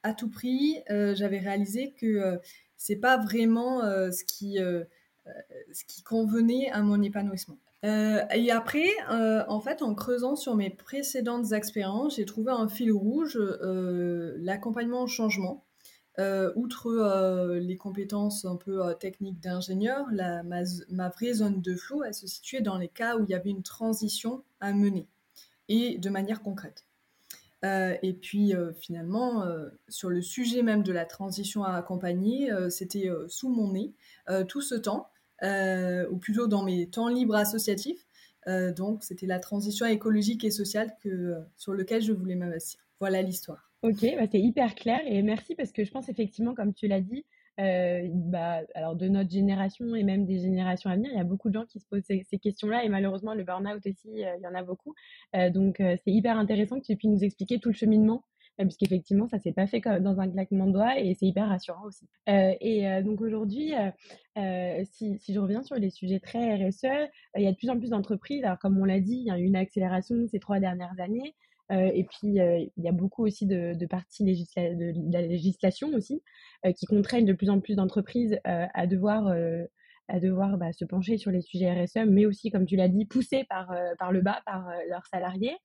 à 0.05 0.13
tout 0.13 0.29
prix, 0.29 0.83
euh, 0.91 1.15
j'avais 1.15 1.39
réalisé 1.39 1.91
que 1.99 2.05
euh, 2.05 2.37
c'est 2.77 2.95
pas 2.95 3.17
vraiment 3.17 3.83
euh, 3.83 4.11
ce 4.11 4.23
qui 4.23 4.59
ce 5.71 5.83
qui 5.87 6.03
convenait 6.03 6.69
à 6.69 6.83
mon 6.83 7.01
épanouissement. 7.01 7.57
et 7.81 8.51
après, 8.51 8.89
en 9.09 9.59
fait, 9.59 9.81
en 9.81 9.95
creusant 9.95 10.35
sur 10.35 10.55
mes 10.55 10.69
précédentes 10.69 11.51
expériences, 11.51 12.17
j'ai 12.17 12.25
trouvé 12.25 12.51
un 12.51 12.67
fil 12.67 12.91
rouge, 12.91 13.39
l'accompagnement 14.37 15.01
au 15.01 15.07
changement. 15.07 15.63
outre 16.55 17.57
les 17.59 17.75
compétences 17.75 18.45
un 18.45 18.55
peu 18.55 18.93
techniques 18.99 19.39
d'ingénieur, 19.39 20.05
ma, 20.11 20.43
ma, 20.43 21.09
vraie 21.09 21.33
zone 21.33 21.59
de 21.59 21.75
flou, 21.75 22.03
elle 22.03 22.13
se 22.13 22.27
situait 22.27 22.61
dans 22.61 22.77
les 22.77 22.89
cas 22.89 23.17
où 23.17 23.23
il 23.23 23.31
y 23.31 23.33
avait 23.33 23.49
une 23.49 23.63
transition 23.63 24.43
à 24.59 24.73
mener 24.73 25.07
et 25.69 25.97
de 25.97 26.09
manière 26.11 26.43
concrète. 26.43 26.85
Et 28.01 28.13
puis 28.13 28.53
finalement, 28.79 29.45
sur 29.87 30.09
le 30.09 30.21
sujet 30.21 30.61
même 30.61 30.83
de 30.83 30.91
la 30.91 31.05
transition 31.05 31.63
à 31.63 31.73
accompagner, 31.73 32.49
c'était 32.69 33.09
sous 33.27 33.49
mon 33.49 33.71
nez 33.73 33.93
tout 34.47 34.61
ce 34.61 34.75
temps, 34.75 35.09
ou 35.43 36.17
plutôt 36.17 36.47
dans 36.47 36.63
mes 36.63 36.87
temps 36.89 37.07
libres 37.07 37.35
associatifs. 37.35 38.05
donc 38.75 39.03
c'était 39.03 39.25
la 39.25 39.39
transition 39.39 39.85
écologique 39.85 40.43
et 40.43 40.51
sociale 40.51 40.91
que, 41.01 41.35
sur 41.57 41.73
lequel 41.73 42.01
je 42.01 42.13
voulais 42.13 42.35
m'investir. 42.35 42.79
Voilà 42.99 43.21
l'histoire. 43.21 43.71
Ok, 43.81 44.01
bah 44.17 44.25
c'est 44.31 44.41
hyper 44.41 44.73
clair 44.73 45.01
et 45.05 45.21
merci 45.21 45.53
parce 45.53 45.71
que 45.71 45.83
je 45.83 45.91
pense 45.91 46.09
effectivement, 46.09 46.55
comme 46.55 46.73
tu 46.73 46.87
l'as 46.87 47.01
dit, 47.01 47.25
euh, 47.59 48.09
alors 48.75 48.95
de 48.95 49.07
notre 49.07 49.29
génération 49.29 49.95
et 49.95 50.03
même 50.03 50.25
des 50.25 50.39
générations 50.39 50.89
à 50.89 50.95
venir, 50.95 51.09
il 51.11 51.17
y 51.17 51.21
a 51.21 51.23
beaucoup 51.23 51.49
de 51.49 51.53
gens 51.53 51.65
qui 51.65 51.79
se 51.79 51.87
posent 51.87 52.03
ces, 52.03 52.23
questions-là 52.37 52.83
et 52.83 52.89
malheureusement 52.89 53.33
le 53.33 53.43
burn-out 53.43 53.85
aussi, 53.85 54.25
euh, 54.25 54.35
il 54.37 54.43
y 54.43 54.47
en 54.47 54.55
a 54.55 54.63
beaucoup. 54.63 54.93
Euh, 55.35 55.49
donc 55.49 55.77
c'est 55.77 56.11
hyper 56.11 56.37
intéressant 56.37 56.79
que 56.79 56.85
tu 56.85 56.95
puisses 56.95 57.11
nous 57.11 57.23
expliquer 57.23 57.59
tout 57.59 57.69
le 57.69 57.75
cheminement 57.75 58.23
puisqu'effectivement, 58.57 59.27
ça 59.27 59.37
s'est 59.37 59.51
pas 59.51 59.67
fait 59.67 59.81
dans 59.99 60.21
un 60.21 60.29
claquement 60.29 60.65
de 60.67 60.71
doigts 60.71 60.97
et 60.97 61.13
c'est 61.13 61.25
hyper 61.25 61.49
rassurant 61.49 61.83
aussi. 61.83 62.07
et 62.25 63.01
donc 63.03 63.19
aujourd'hui, 63.19 63.73
si, 64.85 65.19
je 65.27 65.39
reviens 65.39 65.61
sur 65.61 65.75
les 65.75 65.89
sujets 65.89 66.21
très 66.21 66.55
RSE, 66.55 67.09
il 67.35 67.43
y 67.43 67.47
a 67.47 67.51
de 67.51 67.57
plus 67.57 67.69
en 67.69 67.77
plus 67.77 67.89
d'entreprises. 67.89 68.45
Alors 68.45 68.57
comme 68.57 68.77
on 68.77 68.85
l'a 68.85 69.01
dit, 69.01 69.17
il 69.17 69.25
y 69.25 69.29
a 69.29 69.37
eu 69.37 69.43
une 69.43 69.57
accélération 69.57 70.15
ces 70.29 70.39
trois 70.39 70.61
dernières 70.61 70.97
années. 70.99 71.35
Euh, 71.71 71.91
et 71.93 72.03
puis, 72.03 72.39
euh, 72.39 72.59
il 72.77 72.83
y 72.83 72.87
a 72.87 72.91
beaucoup 72.91 73.25
aussi 73.25 73.45
de, 73.45 73.85
parties 73.87 74.23
de, 74.23 75.11
la 75.11 75.21
législation 75.21 75.89
aussi 75.89 76.21
euh, 76.65 76.71
qui 76.71 76.85
contraignent 76.85 77.25
de 77.25 77.33
plus 77.33 77.49
en 77.49 77.59
plus 77.59 77.75
d'entreprises 77.75 78.39
à 78.43 78.87
devoir 78.87 79.33
à 80.07 80.19
devoir 80.19 80.57
bah, 80.57 80.71
se 80.71 80.85
pencher 80.85 81.17
sur 81.17 81.31
les 81.31 81.41
sujets 81.41 81.83
RSE, 81.83 82.05
mais 82.07 82.27
aussi, 82.27 82.51
comme 82.51 82.67
tu 82.67 82.75
l'as 82.75 82.89
dit, 82.89 83.05
poussés 83.05 83.43
par, 83.49 83.73
par 83.97 84.11
le 84.11 84.21
bas, 84.21 84.39
par 84.45 84.69
leurs 84.87 85.07
salariés. 85.07 85.57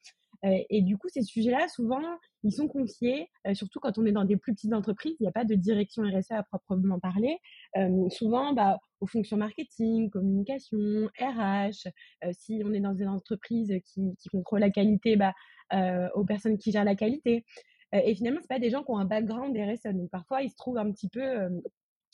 Et 0.43 0.83
du 0.83 0.97
coup, 0.97 1.09
ces 1.09 1.23
sujets-là, 1.23 1.69
souvent, 1.69 2.01
ils 2.43 2.53
sont 2.53 2.67
confiés, 2.67 3.29
surtout 3.53 3.79
quand 3.79 3.99
on 3.99 4.07
est 4.07 4.13
dans 4.13 4.25
des 4.25 4.37
plus 4.37 4.55
petites 4.55 4.73
entreprises, 4.73 5.15
il 5.21 5.25
n'y 5.25 5.29
a 5.29 5.33
pas 5.33 5.45
de 5.45 5.55
direction 5.55 6.03
RSE 6.03 6.31
à 6.31 6.43
proprement 6.43 6.99
parler. 6.99 7.37
souvent, 8.09 8.55
bah, 8.55 8.79
aux 9.01 9.07
fonctions 9.07 9.37
marketing, 9.37 10.09
communication, 10.09 11.11
RH. 11.21 11.89
si 12.33 12.63
on 12.65 12.73
est 12.73 12.81
dans 12.81 12.95
des 12.95 13.07
entreprises 13.07 13.75
qui, 13.85 14.17
qui 14.19 14.29
contrôlent 14.31 14.61
la 14.61 14.71
qualité, 14.71 15.17
bah, 15.17 15.35
euh, 15.73 16.09
aux 16.15 16.25
personnes 16.25 16.59
qui 16.59 16.73
gèrent 16.73 16.85
la 16.85 16.97
qualité. 16.97 17.45
Euh, 17.95 18.01
et 18.05 18.17
finalement, 18.17 18.41
c'est 18.43 18.49
pas 18.49 18.59
des 18.59 18.71
gens 18.71 18.83
qui 18.83 18.91
ont 18.91 18.99
un 18.99 19.05
background 19.05 19.57
RSE. 19.57 19.95
Donc 19.95 20.11
parfois, 20.11 20.43
ils 20.43 20.51
se 20.51 20.57
trouvent 20.57 20.79
un 20.79 20.91
petit 20.91 21.09
peu, 21.09 21.23
euh, 21.23 21.49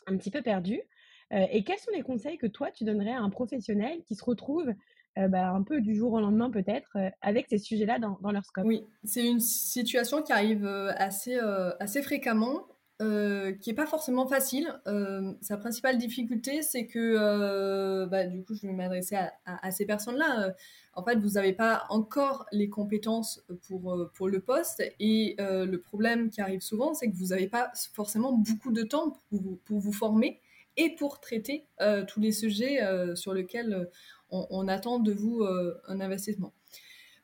un 0.07 0.17
petit 0.19 0.31
peu 0.31 0.43
perdus. 0.43 0.83
et 1.31 1.65
quels 1.65 1.79
sont 1.79 1.91
les 1.93 2.03
conseils 2.03 2.39
que 2.39 2.47
toi, 2.47 2.71
tu 2.71 2.85
donnerais 2.85 3.13
à 3.13 3.21
un 3.21 3.31
professionnel 3.31 4.03
qui 4.07 4.15
se 4.15 4.25
retrouve 4.25 4.73
bah, 5.17 5.51
un 5.51 5.63
peu 5.63 5.81
du 5.81 5.95
jour 5.95 6.13
au 6.13 6.21
lendemain 6.21 6.51
peut-être 6.51 6.97
avec 7.23 7.47
ces 7.49 7.59
sujets-là 7.59 7.99
dans, 7.99 8.31
leur 8.31 8.45
scope 8.45 8.65
Oui, 8.67 8.85
c'est 9.05 9.27
une 9.27 9.41
situation 9.41 10.23
qui 10.23 10.33
arrive 10.33 10.67
assez, 10.67 11.39
assez 11.81 12.03
fréquemment 12.03 12.67
euh, 13.03 13.53
qui 13.53 13.69
est 13.69 13.75
pas 13.75 13.85
forcément 13.85 14.27
facile. 14.27 14.73
Euh, 14.87 15.35
sa 15.43 15.59
principale 15.59 15.99
difficulté, 15.99 16.63
c'est 16.63 16.87
que, 16.87 16.99
euh, 17.19 18.07
bah, 18.07 18.25
du 18.25 18.43
coup, 18.43 18.55
je 18.55 18.67
vais 18.67 18.73
m'adresser 18.73 19.17
à, 19.45 19.71
ces 19.71 19.85
personnes-là. 19.85 20.55
en 20.95 21.05
fait, 21.05 21.17
vous 21.19 21.33
n'avez 21.33 21.53
pas 21.53 21.85
encore 21.91 22.47
les 22.53 22.71
compétences 22.71 23.45
pour, 23.69 24.09
pour 24.15 24.29
le 24.29 24.41
poste. 24.41 24.83
Et 24.99 25.37
le 25.39 25.77
problème 25.77 26.31
qui 26.31 26.41
arrive 26.41 26.61
souvent, 26.61 26.95
c'est 26.95 27.11
que 27.11 27.17
vous 27.17 27.27
n'avez 27.27 27.49
pas 27.49 27.71
forcément 27.93 28.33
beaucoup 28.33 28.73
de 28.73 28.83
temps 28.83 29.19
pour 29.31 29.79
vous 29.79 29.93
former 29.93 30.41
et 30.77 30.95
pour 30.95 31.21
traiter 31.21 31.67
tous 32.09 32.21
les 32.21 32.33
sujets 32.33 32.79
sur 33.15 33.35
lesquels 33.35 33.89
on, 34.31 34.47
on, 34.51 34.69
attend 34.69 34.99
de 34.99 35.13
vous 35.13 35.43
un 35.43 36.01
investissement. 36.01 36.53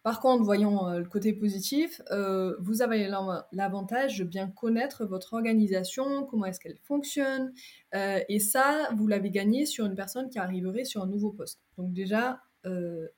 Par 0.02 0.18
contre, 0.18 0.42
voyons 0.42 0.88
euh, 0.88 0.98
le 0.98 1.04
côté 1.04 1.32
positif, 1.32 2.02
euh, 2.10 2.56
vous 2.58 2.82
avez 2.82 3.08
l'avantage 3.52 4.18
de 4.18 4.24
bien 4.24 4.48
connaître 4.48 5.04
votre 5.04 5.34
organisation, 5.34 6.26
comment 6.26 6.46
est-ce 6.46 6.58
qu'elle 6.58 6.78
fonctionne, 6.78 7.52
euh, 7.94 8.18
et 8.28 8.40
ça, 8.40 8.88
vous 8.96 9.06
l'avez 9.06 9.30
gagné 9.30 9.64
sur 9.64 9.86
une 9.86 9.94
personne 9.94 10.28
qui 10.28 10.40
arriverait 10.40 10.84
sur 10.84 11.02
un 11.02 11.06
nouveau 11.06 11.30
poste. 11.30 11.60
Donc 11.78 11.92
déjà, 11.92 12.40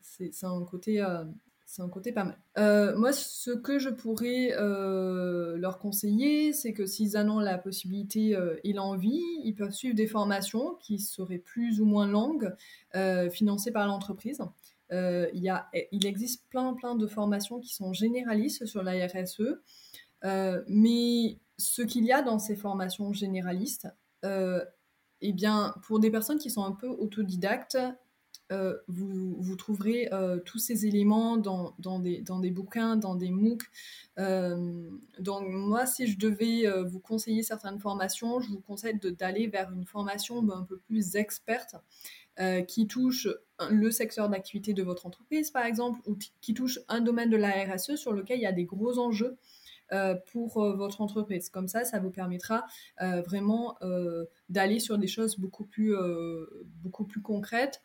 c'est 0.00 0.32
un 0.42 0.64
côté 0.64 1.04
c'est 1.74 1.82
un 1.82 1.88
côté 1.88 2.12
pas 2.12 2.24
mal. 2.24 2.96
moi, 2.96 3.12
ce 3.12 3.50
que 3.50 3.78
je 3.78 3.90
pourrais 3.90 4.50
leur 4.56 5.78
conseiller, 5.78 6.52
c'est 6.52 6.72
que 6.72 6.86
s'ils 6.86 7.16
en 7.16 7.28
ont 7.28 7.40
la 7.40 7.58
possibilité 7.58 8.38
et 8.62 8.72
l'envie, 8.72 9.22
ils 9.42 9.54
peuvent 9.54 9.72
suivre 9.72 9.94
des 9.94 10.06
formations 10.06 10.76
qui 10.80 10.98
seraient 10.98 11.38
plus 11.38 11.80
ou 11.80 11.84
moins 11.84 12.06
longues, 12.06 12.54
financées 13.30 13.72
par 13.72 13.86
l'entreprise. 13.86 14.40
Euh, 14.92 15.28
il, 15.32 15.42
y 15.42 15.48
a, 15.48 15.68
il 15.92 16.06
existe 16.06 16.46
plein, 16.48 16.74
plein 16.74 16.94
de 16.94 17.06
formations 17.06 17.58
qui 17.58 17.74
sont 17.74 17.92
généralistes 17.92 18.66
sur 18.66 18.82
la 18.82 19.06
RSE, 19.06 19.42
euh, 20.24 20.62
mais 20.68 21.38
ce 21.58 21.82
qu'il 21.82 22.04
y 22.04 22.12
a 22.12 22.22
dans 22.22 22.38
ces 22.38 22.56
formations 22.56 23.12
généralistes, 23.12 23.88
euh, 24.24 24.64
eh 25.20 25.32
bien, 25.32 25.74
pour 25.82 26.00
des 26.00 26.10
personnes 26.10 26.38
qui 26.38 26.50
sont 26.50 26.64
un 26.64 26.72
peu 26.72 26.88
autodidactes, 26.88 27.78
vous, 28.88 29.36
vous, 29.38 29.56
trouverez 29.56 30.08
tous 30.44 30.58
ces 30.58 30.86
éléments 30.86 31.36
dans, 31.36 31.74
des, 31.98 32.50
bouquins, 32.50 32.96
dans 32.96 33.14
des 33.14 33.30
MOOC. 33.30 33.62
donc 35.18 35.48
moi, 35.48 35.86
si 35.86 36.06
je 36.06 36.18
devais 36.18 36.64
vous 36.82 37.00
conseiller 37.00 37.42
certaines 37.42 37.78
formations, 37.78 38.40
je 38.40 38.50
vous 38.50 38.60
conseille 38.60 38.98
d'aller 39.18 39.46
vers 39.46 39.72
une 39.72 39.86
formation 39.86 40.48
un 40.50 40.62
peu 40.62 40.78
plus 40.78 41.16
experte 41.16 41.76
euh, 42.40 42.62
qui 42.62 42.88
touche 42.88 43.28
le 43.70 43.92
secteur 43.92 44.28
d'activité 44.28 44.74
de 44.74 44.82
votre 44.82 45.06
entreprise, 45.06 45.52
par 45.52 45.64
exemple, 45.64 46.00
ou 46.04 46.18
qui 46.40 46.52
touche 46.52 46.80
un 46.88 47.00
domaine 47.00 47.30
de 47.30 47.36
la 47.36 47.50
RSE 47.50 47.94
sur 47.94 48.12
lequel 48.12 48.40
il 48.40 48.42
y 48.42 48.46
a 48.46 48.50
des 48.50 48.64
gros 48.64 48.98
enjeux 48.98 49.36
euh, 49.92 50.16
pour 50.32 50.60
euh, 50.60 50.74
votre 50.74 51.00
entreprise. 51.00 51.48
Comme 51.48 51.68
ça, 51.68 51.84
ça 51.84 52.00
vous 52.00 52.10
permettra 52.10 52.64
vraiment 52.98 53.76
d'aller 54.48 54.80
sur 54.80 54.98
des 54.98 55.06
choses 55.06 55.38
beaucoup 55.38 55.64
plus 55.64 55.94
concrètes. 57.22 57.80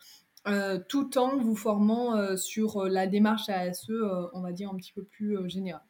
Tout 0.88 1.18
en 1.18 1.38
vous 1.38 1.56
formant 1.56 2.36
sur 2.38 2.86
la 2.86 3.08
démarche 3.08 3.50
RSE, 3.50 3.92
on 4.34 4.42
va 4.42 4.52
dire 4.52 4.70
un 4.70 4.76
petit 4.76 4.94
peu 4.94 5.04
plus 5.04 5.38
générale. 5.50 5.84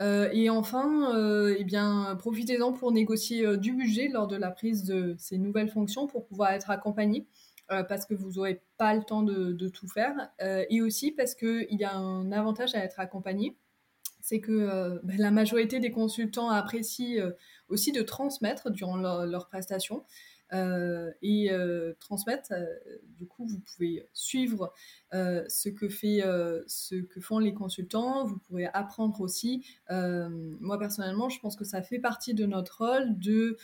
et 0.00 0.48
enfin, 0.48 1.12
eh 1.58 1.64
bien, 1.64 2.16
profitez-en 2.18 2.72
pour 2.72 2.92
négocier 2.92 3.56
du 3.56 3.72
budget 3.72 4.08
lors 4.08 4.26
de 4.26 4.36
la 4.36 4.50
prise 4.50 4.84
de 4.84 5.14
ces 5.18 5.38
nouvelles 5.38 5.70
fonctions 5.70 6.06
pour 6.06 6.26
pouvoir 6.26 6.52
être 6.52 6.70
accompagné. 6.70 7.26
Euh, 7.70 7.82
parce 7.82 8.06
que 8.06 8.14
vous 8.14 8.32
n'aurez 8.32 8.62
pas 8.78 8.94
le 8.94 9.02
temps 9.02 9.22
de, 9.22 9.68
tout 9.68 9.88
faire, 9.88 10.30
euh, 10.40 10.64
et 10.70 10.80
aussi 10.80 11.12
parce 11.12 11.34
qu'il 11.34 11.66
y 11.70 11.84
a 11.84 11.94
un 11.94 12.32
avantage 12.32 12.74
à 12.74 12.78
être 12.78 12.98
accompagné, 12.98 13.58
c'est 14.22 14.40
que 14.40 14.52
euh, 14.52 14.98
bah, 15.02 15.12
la 15.18 15.30
majorité 15.30 15.78
des 15.78 15.90
consultants 15.90 16.48
apprécient 16.48 17.30
aussi 17.68 17.92
de 17.92 18.00
transmettre 18.00 18.70
durant 18.70 18.96
leur, 18.96 19.26
leur 19.26 19.48
prestation. 19.48 20.02
Euh, 20.54 21.10
et 21.20 21.50
euh, 21.50 21.92
transmettre. 22.00 22.52
Euh, 22.52 22.64
du 23.18 23.26
coup, 23.26 23.46
vous 23.46 23.60
pouvez 23.60 24.06
suivre 24.14 24.72
ce, 25.12 25.68
que 25.68 25.88
fait, 25.88 26.22
ce 26.66 26.94
que 26.96 27.20
font 27.20 27.38
les 27.38 27.54
consultants. 27.54 28.24
Vous 28.24 28.38
pourrez 28.38 28.66
apprendre 28.66 29.20
aussi. 29.20 29.64
moi, 29.90 30.78
personnellement, 30.78 31.28
je 31.28 31.40
pense 31.40 31.56
que 31.56 31.64
ça 31.64 31.82
fait 31.82 31.98
partie 31.98 32.34
de 32.34 32.46
notre 32.46 32.84
rôle 32.84 33.18
de 33.18 33.56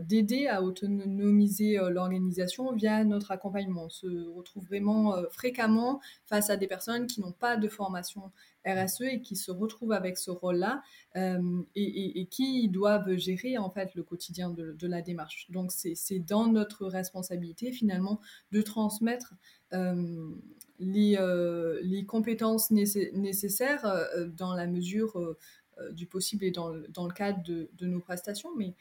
d'aider 0.00 0.46
à 0.46 0.62
autonomiser 0.62 1.76
l'organisation 1.90 2.72
via 2.72 3.04
notre 3.04 3.30
accompagnement. 3.30 3.84
On 3.84 3.90
se 3.90 4.28
retrouve 4.30 4.64
vraiment 4.64 5.14
fréquemment 5.30 6.00
face 6.24 6.48
à 6.48 6.56
des 6.56 6.66
personnes 6.66 7.06
qui 7.06 7.20
n'ont 7.20 7.32
pas 7.32 7.56
de 7.56 7.68
formation 7.68 8.32
RSE 8.66 9.02
et 9.02 9.22
qui 9.22 9.36
se 9.36 9.50
retrouvent 9.50 9.92
avec 9.92 10.18
ce 10.18 10.30
rôle-là 10.30 10.82
euh, 11.16 11.62
et, 11.74 12.26
qui 12.26 12.68
doivent 12.68 13.16
gérer 13.16 13.58
en 13.58 13.70
fait 13.70 13.94
le 13.94 14.02
quotidien 14.02 14.50
de, 14.50 14.86
la 14.86 15.02
démarche. 15.02 15.50
Donc 15.50 15.72
c'est 15.72 16.18
dans 16.18 16.46
notre 16.46 16.86
responsabilité 16.86 17.72
finalement 17.72 18.20
de 18.50 18.62
transmettre 18.62 19.34
euh, 19.72 20.30
les, 20.78 21.16
euh, 21.18 21.80
les, 21.82 22.04
compétences 22.04 22.70
nécessaires 22.70 23.86
dans 24.36 24.54
la 24.54 24.66
mesure 24.66 25.36
du 25.92 26.06
possible 26.06 26.44
et 26.44 26.50
dans, 26.50 26.68
le 26.70 27.12
cadre 27.12 27.42
de, 27.42 27.86
nos 27.86 28.00
prestations, 28.00 28.50
mais 28.56 28.74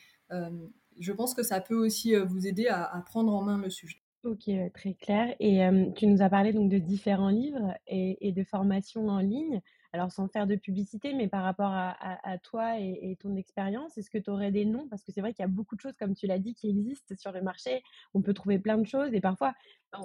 je 0.99 1.11
pense 1.13 1.33
que 1.33 1.43
ça 1.43 1.61
peut 1.61 1.77
aussi 1.77 2.15
vous 2.15 2.47
aider 2.47 2.67
à 2.67 3.03
prendre 3.05 3.33
en 3.33 3.41
main 3.41 3.57
le 3.57 3.69
sujet. 3.69 4.01
Ok, 4.23 4.51
très 4.75 4.93
clair. 4.93 5.35
Et 5.39 5.61
tu 5.95 6.05
nous 6.05 6.21
as 6.21 6.29
parlé 6.29 6.53
donc 6.53 6.69
de 6.69 6.77
différents 6.77 7.29
livres 7.29 7.73
et, 7.87 8.31
de 8.31 8.43
formations 8.43 9.07
en 9.07 9.17
ligne. 9.19 9.61
Alors, 9.93 10.11
sans 10.11 10.27
faire 10.27 10.45
de 10.45 10.55
publicité, 10.55 11.13
mais 11.15 11.27
par 11.27 11.43
rapport 11.43 11.71
à, 11.73 12.37
toi 12.43 12.79
et, 12.79 13.17
ton 13.19 13.35
expérience, 13.35 13.97
est-ce 13.97 14.11
que 14.11 14.19
tu 14.19 14.29
aurais 14.29 14.51
des 14.51 14.63
noms? 14.65 14.87
Parce 14.89 15.03
que 15.03 15.11
c'est 15.11 15.21
vrai 15.21 15.33
qu'il 15.33 15.41
y 15.41 15.45
a 15.45 15.47
beaucoup 15.47 15.75
de 15.75 15.81
choses, 15.81 15.97
comme 15.97 16.13
tu 16.13 16.27
l'as 16.27 16.37
dit, 16.37 16.53
qui 16.53 16.69
existent 16.69 17.15
sur 17.17 17.31
le 17.31 17.41
marché. 17.41 17.81
On 18.13 18.21
peut 18.21 18.35
trouver 18.35 18.59
plein 18.59 18.77
de 18.77 18.85
choses 18.85 19.11
et 19.15 19.21
parfois, 19.21 19.55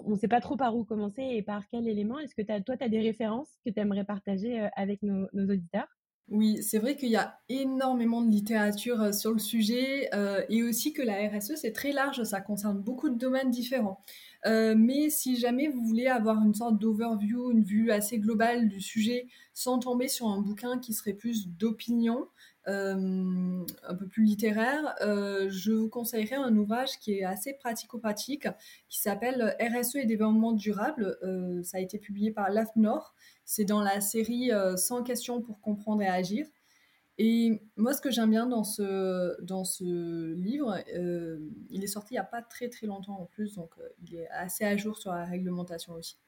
on 0.07 0.13
ne 0.13 0.17
sait 0.17 0.29
pas 0.29 0.41
trop 0.41 0.57
par 0.57 0.75
où 0.75 0.85
commencer 0.85 1.23
et 1.23 1.43
par 1.43 1.69
quel 1.69 1.87
élément. 1.87 2.19
Est-ce 2.19 2.35
que 2.35 2.61
toi, 2.63 2.77
tu 2.79 2.85
as 2.85 2.89
des 2.89 3.01
références 3.01 3.51
que 3.67 3.71
tu 3.71 3.81
aimerais 3.81 4.05
partager 4.05 4.67
avec 4.77 5.03
nos 5.03 5.29
auditeurs? 5.35 5.96
Oui, 6.37 6.63
c'est 6.63 6.79
vrai 6.79 6.97
qu'il 6.97 7.09
y 7.09 7.17
a 7.17 7.41
énormément 7.49 8.21
de 8.21 8.31
littérature 8.31 9.01
euh, 9.01 9.13
sur 9.13 9.33
le 9.33 9.39
sujet 9.39 10.11
euh, 10.13 10.43
et 10.51 10.63
aussi 10.63 10.93
que 10.93 11.01
la 11.01 11.15
RSE, 11.31 11.55
c'est 11.57 11.73
très 11.73 11.93
large, 11.93 12.23
ça 12.25 12.43
concerne 12.43 12.79
beaucoup 12.79 13.09
de 13.09 13.15
domaines 13.17 13.51
différents. 13.51 14.05
Euh, 14.45 14.75
mais 14.77 15.09
si 15.09 15.39
jamais 15.39 15.69
vous 15.69 15.83
voulez 15.83 16.09
avoir 16.09 16.43
une 16.45 16.53
sorte 16.53 16.79
d'overview, 16.79 17.53
une 17.53 17.65
vue 17.65 17.91
assez 17.91 18.19
globale 18.19 18.69
du 18.69 18.83
sujet 18.83 19.29
sans 19.55 19.79
tomber 19.79 20.09
sur 20.09 20.29
un 20.29 20.43
bouquin 20.43 20.79
qui 20.79 20.93
serait 20.93 21.15
plus 21.15 21.49
d'opinion, 21.49 22.27
un 22.67 23.95
peu 23.99 24.07
plus 24.09 24.25
littéraire, 24.25 24.95
je 25.01 25.73
vous 25.73 25.89
conseillerais 25.89 26.37
un 26.37 26.57
ouvrage 26.57 26.99
qui 26.99 27.19
est 27.19 27.25
assez 27.25 27.55
pratico-pratique, 27.55 28.49
qui 28.89 29.01
s'appelle 29.01 29.57
RSE 29.61 29.97
et 29.97 30.05
développement 30.05 30.53
durable. 30.53 31.17
ça 31.63 31.79
a 31.79 31.81
été 31.81 31.99
publié 31.99 32.31
par 32.33 32.51
l'AFNOR. 32.51 33.15
C'est 33.45 33.65
dans 33.65 33.83
la 33.83 34.01
série 34.01 34.51
100 34.77 35.05
questions 35.05 35.41
pour 35.41 35.61
comprendre 35.61 36.03
et 36.03 36.09
agir. 36.09 36.47
Et 37.19 37.63
moi, 37.77 37.95
ce 37.95 38.03
que 38.03 38.11
j'aime 38.11 38.31
bien 38.31 38.47
dans 38.47 38.65
ce, 38.65 39.41
dans 39.43 39.65
ce 39.65 40.35
livre, 40.35 40.79
euh, 40.95 41.39
il 41.71 41.83
est 41.83 41.87
sorti 41.87 42.15
il 42.15 42.17
n'y 42.17 42.21
a 42.21 42.25
pas 42.25 42.43
très 42.43 42.69
très 42.69 42.87
longtemps 42.87 43.19
en 43.19 43.25
plus, 43.25 43.55
donc 43.55 43.71
euh, 43.79 43.89
il 44.03 44.17
est 44.17 44.29
assez 44.29 44.65
à 44.65 44.77
jour 44.77 44.99
sur 44.99 45.13
la 45.13 45.25
réglementation 45.25 45.95
aussi. 45.95 46.19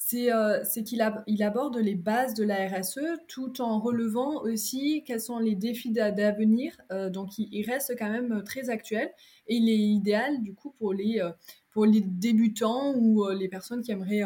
C'est 0.00 0.32
euh, 0.32 0.62
qu'il 0.86 1.04
il 1.26 1.42
aborde 1.42 1.76
les 1.76 1.96
bases 1.96 2.34
de 2.34 2.44
la 2.44 2.68
RSE 2.68 3.00
tout 3.26 3.60
en 3.60 3.80
relevant 3.80 4.42
aussi 4.42 5.02
quels 5.04 5.20
sont 5.20 5.38
les 5.38 5.56
défis 5.56 5.90
d'avenir. 5.90 6.72
donc 7.10 7.36
il, 7.38 7.64
reste 7.68 7.94
quand 7.98 8.08
même 8.08 8.42
très 8.44 8.70
actuel 8.70 9.10
et 9.48 9.56
il 9.56 9.68
est 9.68 9.78
idéal 9.78 10.40
du 10.40 10.54
coup 10.54 10.70
pour 10.78 10.94
les, 10.94 11.20
débutants 12.00 12.94
ou 12.94 13.28
les 13.30 13.48
personnes 13.48 13.82
qui 13.82 13.90
aimeraient 13.90 14.24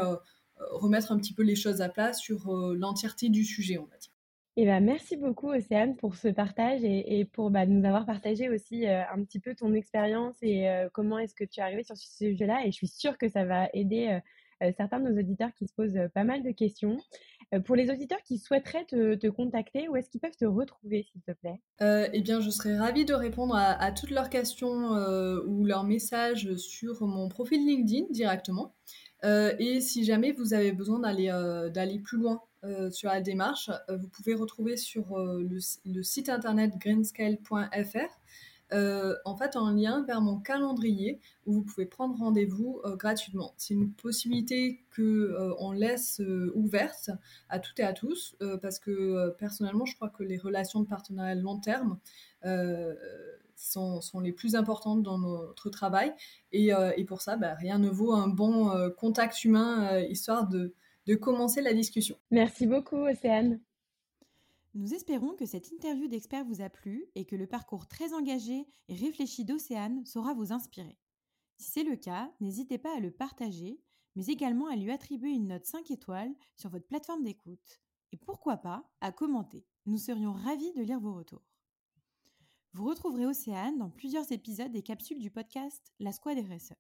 remettre 0.59 1.11
un 1.11 1.19
petit 1.19 1.35
peu 1.35 1.43
les 1.43 1.57
choses 1.57 1.81
à 1.81 1.89
plat 1.89 2.13
sur 2.13 2.53
l'entièreté 2.53 3.31
du 3.31 3.45
sujet, 3.45 3.79
on 3.79 3.87
va 3.87 3.97
dire. 3.97 4.13
Eh 4.57 4.67
ben, 4.67 4.85
merci 4.85 5.17
beaucoup, 5.17 5.49
Océane, 5.49 5.97
pour 5.97 6.15
ce 6.15 6.29
partage 6.29 6.85
et, 6.85 7.25
pour 7.25 7.51
bah, 7.51 7.65
nous 7.65 7.87
avoir 7.87 8.05
partagé 8.05 8.51
aussi 8.51 8.87
euh, 8.87 9.03
un 9.11 9.25
petit 9.25 9.41
peu 9.41 9.55
ton 9.55 9.73
expérience 9.73 10.37
et 10.43 10.69
euh, 10.69 10.91
comment 10.93 11.19
est-ce 11.19 11.35
que 11.35 11.45
tu 11.45 11.61
es 11.61 11.63
arrivée 11.63 11.85
sur 11.85 11.97
ce 11.97 12.07
sujet-là. 12.19 12.67
Et 12.67 12.71
je 12.71 12.77
suis 12.77 12.87
sûre 12.87 13.17
que 13.17 13.31
ça 13.31 13.47
va 13.47 13.71
aider 13.73 14.09
euh, 14.09 14.21
certains 14.77 15.01
de 15.01 15.09
nos 15.09 15.19
auditeurs 15.19 15.53
qui 15.55 15.67
se 15.67 15.75
posent 15.75 15.99
pas 16.15 16.25
mal 16.25 16.43
de 16.43 16.51
questions. 16.51 16.99
pour 17.65 17.77
les 17.77 17.91
auditeurs 17.91 18.23
qui 18.23 18.39
souhaiteraient 18.39 18.85
te, 18.85 19.29
contacter, 19.29 19.89
où 19.89 19.97
est-ce 19.97 20.09
qu'ils 20.09 20.21
peuvent 20.21 20.37
te 20.37 20.45
retrouver, 20.45 21.07
s'il 21.11 21.21
te 21.23 21.33
plaît? 21.33 21.61
Eh 22.13 22.21
bien, 22.21 22.41
je 22.41 22.51
serais 22.51 22.79
ravie 22.79 23.05
de 23.05 23.15
répondre 23.15 23.55
à, 23.57 23.93
toutes 23.93 24.11
leurs 24.11 24.31
questions 24.31 24.91
ou 25.47 25.65
leurs 25.65 25.85
messages 25.85 26.55
sur 26.57 27.07
mon 27.07 27.29
profil 27.29 27.67
LinkedIn 27.67 28.07
directement. 28.11 28.75
et 29.25 29.81
si 29.81 30.05
jamais 30.05 30.33
vous 30.33 30.55
avez 30.55 30.73
besoin 30.73 30.99
d'aller 31.01 31.99
plus 31.99 32.19
loin 32.19 32.41
euh, 32.65 32.91
sur 32.91 33.09
la 33.09 33.21
démarche, 33.21 33.71
euh, 33.89 33.97
vous 33.97 34.09
pouvez 34.09 34.35
retrouver 34.35 34.77
sur 34.77 35.19
euh, 35.19 35.43
le, 35.85 36.03
site 36.05 36.29
internet 36.29 36.73
greenscale.fr 36.79 38.21
en 38.73 39.37
fait 39.37 39.57
un 39.57 39.75
lien 39.75 40.05
vers 40.07 40.21
mon 40.21 40.39
calendrier 40.39 41.21
où 41.47 41.53
vous 41.53 41.63
pouvez 41.63 41.87
prendre 41.87 42.17
rendez-vous 42.19 42.81
gratuitement. 42.99 43.55
C'est 43.57 43.75
une 43.75 43.93
possibilité 43.93 44.85
que 44.91 45.37
on 45.59 45.73
laisse 45.73 46.21
ouverte 46.55 47.11
à 47.49 47.59
toutes 47.59 47.81
et 47.81 47.85
à 47.85 47.93
tous 47.93 48.37
parce 48.61 48.79
que 48.79 49.31
personnellement 49.39 49.85
je 49.85 49.95
crois 49.95 50.09
que 50.09 50.23
les 50.23 50.39
relations 50.39 50.81
de 50.81 50.87
partenariat 50.87 51.35
long 51.35 51.59
terme 51.59 51.99
sont, 53.57 54.01
les 54.21 54.33
plus 54.33 54.57
importantes 54.57 55.03
dans 55.03 55.19
notre 55.19 55.71
travail 55.71 56.13
et, 56.53 56.71
et 56.97 57.05
pour 57.05 57.23
ça 57.23 57.37
bah, 57.37 57.55
rien 57.55 57.79
ne 57.79 57.89
vaut 57.89 58.13
un 58.13 58.29
bon 58.29 58.71
contact 58.97 59.45
humain 59.45 59.99
histoire 60.01 60.49
de 60.49 60.75
de 61.07 61.15
commencer 61.15 61.63
la 61.63 61.75
discussion. 61.75 62.17
Merci 62.31 62.67
beaucoup, 62.67 63.07
Océane. 63.07 63.61
Nous 64.75 64.95
espérons 64.95 65.37
que 65.37 65.45
cette 65.45 65.71
interview 65.71 66.09
d'expert 66.09 66.47
vous 66.47 66.63
a 66.63 66.71
plu 66.71 67.07
et 67.15 67.27
que 67.27 67.37
le 67.37 67.47
parcours 67.47 67.87
très 67.87 68.15
engagé 68.15 68.67
et 68.89 68.95
réfléchi 68.95 69.45
d'Océane 69.45 70.05
saura 70.07 70.33
vous 70.33 70.51
inspirer. 70.51 70.99
Si 71.59 71.71
c'est 71.73 71.85
le 71.85 71.97
cas, 71.97 72.33
n'hésitez 72.41 72.79
pas 72.79 72.97
à 72.97 73.01
le 73.01 73.11
partager, 73.11 73.79
mais 74.17 74.27
également 74.27 74.69
à 74.69 74.77
lui 74.77 74.91
attribuer 74.91 75.31
une 75.31 75.49
note 75.49 75.67
5 75.67 75.91
étoiles 75.91 76.35
sur 76.57 76.71
votre 76.71 76.87
plateforme 76.87 77.23
d'écoute. 77.23 77.83
Et 78.13 78.17
pourquoi 78.17 78.57
pas 78.57 78.91
à 79.03 79.13
commenter. 79.13 79.67
Nous 79.85 79.99
serions 79.99 80.33
ravis 80.33 80.73
de 80.73 80.83
lire 80.83 81.01
vos 81.01 81.15
retours. 81.15 81.45
Vous 82.73 82.87
retrouverez 82.87 83.27
Océane 83.27 83.79
dans 83.79 83.91
plusieurs 83.91 84.33
épisodes 84.33 84.73
des 84.73 84.83
capsules 84.83 85.19
du 85.19 85.31
podcast 85.31 85.93
La 86.01 86.13
Squad 86.13 86.39
RSE. 86.39 86.73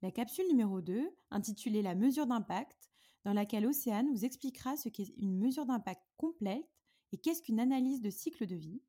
La 0.00 0.10
capsule 0.10 0.48
numéro 0.48 0.80
2, 0.80 1.10
intitulée 1.30 1.82
La 1.82 1.94
mesure 1.94 2.26
d'impact, 2.26 2.90
dans 3.24 3.34
laquelle 3.34 3.66
Océane 3.66 4.10
vous 4.10 4.24
expliquera 4.24 4.78
ce 4.78 4.88
qu'est 4.88 5.12
une 5.18 5.36
mesure 5.36 5.66
d'impact 5.66 6.02
complète 6.16 6.75
et 7.12 7.18
qu'est-ce 7.18 7.42
qu'une 7.42 7.60
analyse 7.60 8.00
de 8.00 8.10
cycle 8.10 8.46
de 8.46 8.56
vie? 8.56 8.82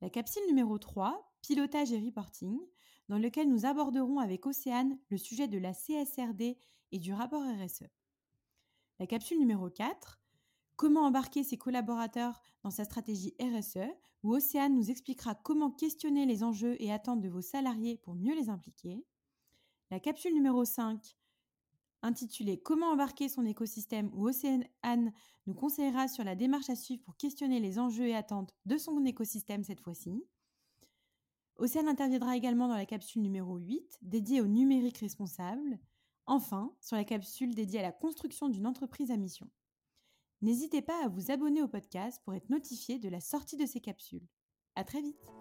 La 0.00 0.10
capsule 0.10 0.46
numéro 0.46 0.78
3, 0.78 1.34
pilotage 1.42 1.92
et 1.92 2.00
reporting, 2.00 2.58
dans 3.08 3.18
lequel 3.18 3.48
nous 3.48 3.66
aborderons 3.66 4.18
avec 4.18 4.46
Océane 4.46 4.98
le 5.08 5.16
sujet 5.16 5.48
de 5.48 5.58
la 5.58 5.72
CSRD 5.72 6.56
et 6.92 6.98
du 6.98 7.12
rapport 7.12 7.42
RSE. 7.42 7.84
La 8.98 9.06
capsule 9.06 9.38
numéro 9.38 9.70
4, 9.70 10.20
comment 10.76 11.06
embarquer 11.06 11.42
ses 11.42 11.56
collaborateurs 11.56 12.40
dans 12.62 12.70
sa 12.70 12.84
stratégie 12.84 13.34
RSE, 13.40 13.88
où 14.22 14.34
Océane 14.34 14.74
nous 14.74 14.90
expliquera 14.90 15.34
comment 15.34 15.70
questionner 15.70 16.26
les 16.26 16.42
enjeux 16.42 16.76
et 16.82 16.92
attentes 16.92 17.20
de 17.20 17.28
vos 17.28 17.40
salariés 17.40 17.96
pour 17.96 18.14
mieux 18.14 18.34
les 18.34 18.48
impliquer. 18.48 19.04
La 19.90 20.00
capsule 20.00 20.34
numéro 20.34 20.64
5, 20.64 21.16
intitulé 22.02 22.58
Comment 22.60 22.90
embarquer 22.92 23.28
son 23.28 23.44
écosystème 23.44 24.10
où 24.14 24.28
Océane 24.28 25.12
nous 25.46 25.54
conseillera 25.54 26.08
sur 26.08 26.24
la 26.24 26.34
démarche 26.34 26.70
à 26.70 26.76
suivre 26.76 27.02
pour 27.04 27.16
questionner 27.16 27.60
les 27.60 27.78
enjeux 27.78 28.08
et 28.08 28.14
attentes 28.14 28.54
de 28.66 28.76
son 28.76 29.04
écosystème 29.04 29.64
cette 29.64 29.80
fois-ci. 29.80 30.24
Océane 31.56 31.88
interviendra 31.88 32.36
également 32.36 32.68
dans 32.68 32.76
la 32.76 32.86
capsule 32.86 33.22
numéro 33.22 33.56
8 33.56 33.98
dédiée 34.02 34.40
au 34.40 34.46
numérique 34.46 34.98
responsable. 34.98 35.78
Enfin, 36.26 36.72
sur 36.80 36.96
la 36.96 37.04
capsule 37.04 37.54
dédiée 37.54 37.80
à 37.80 37.82
la 37.82 37.92
construction 37.92 38.48
d'une 38.48 38.66
entreprise 38.66 39.10
à 39.10 39.16
mission. 39.16 39.50
N'hésitez 40.40 40.82
pas 40.82 41.04
à 41.04 41.08
vous 41.08 41.32
abonner 41.32 41.62
au 41.62 41.68
podcast 41.68 42.20
pour 42.24 42.34
être 42.34 42.48
notifié 42.48 42.98
de 42.98 43.08
la 43.08 43.20
sortie 43.20 43.56
de 43.56 43.66
ces 43.66 43.80
capsules. 43.80 44.28
À 44.76 44.84
très 44.84 45.00
vite. 45.00 45.32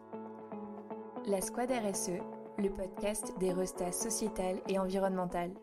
La 1.28 1.42
Squad 1.42 1.70
RSE, 1.70 2.18
le 2.58 2.70
podcast 2.70 3.38
des 3.38 3.52
restats 3.52 3.92
sociétales 3.92 4.62
et 4.68 4.80
environnementales. 4.80 5.54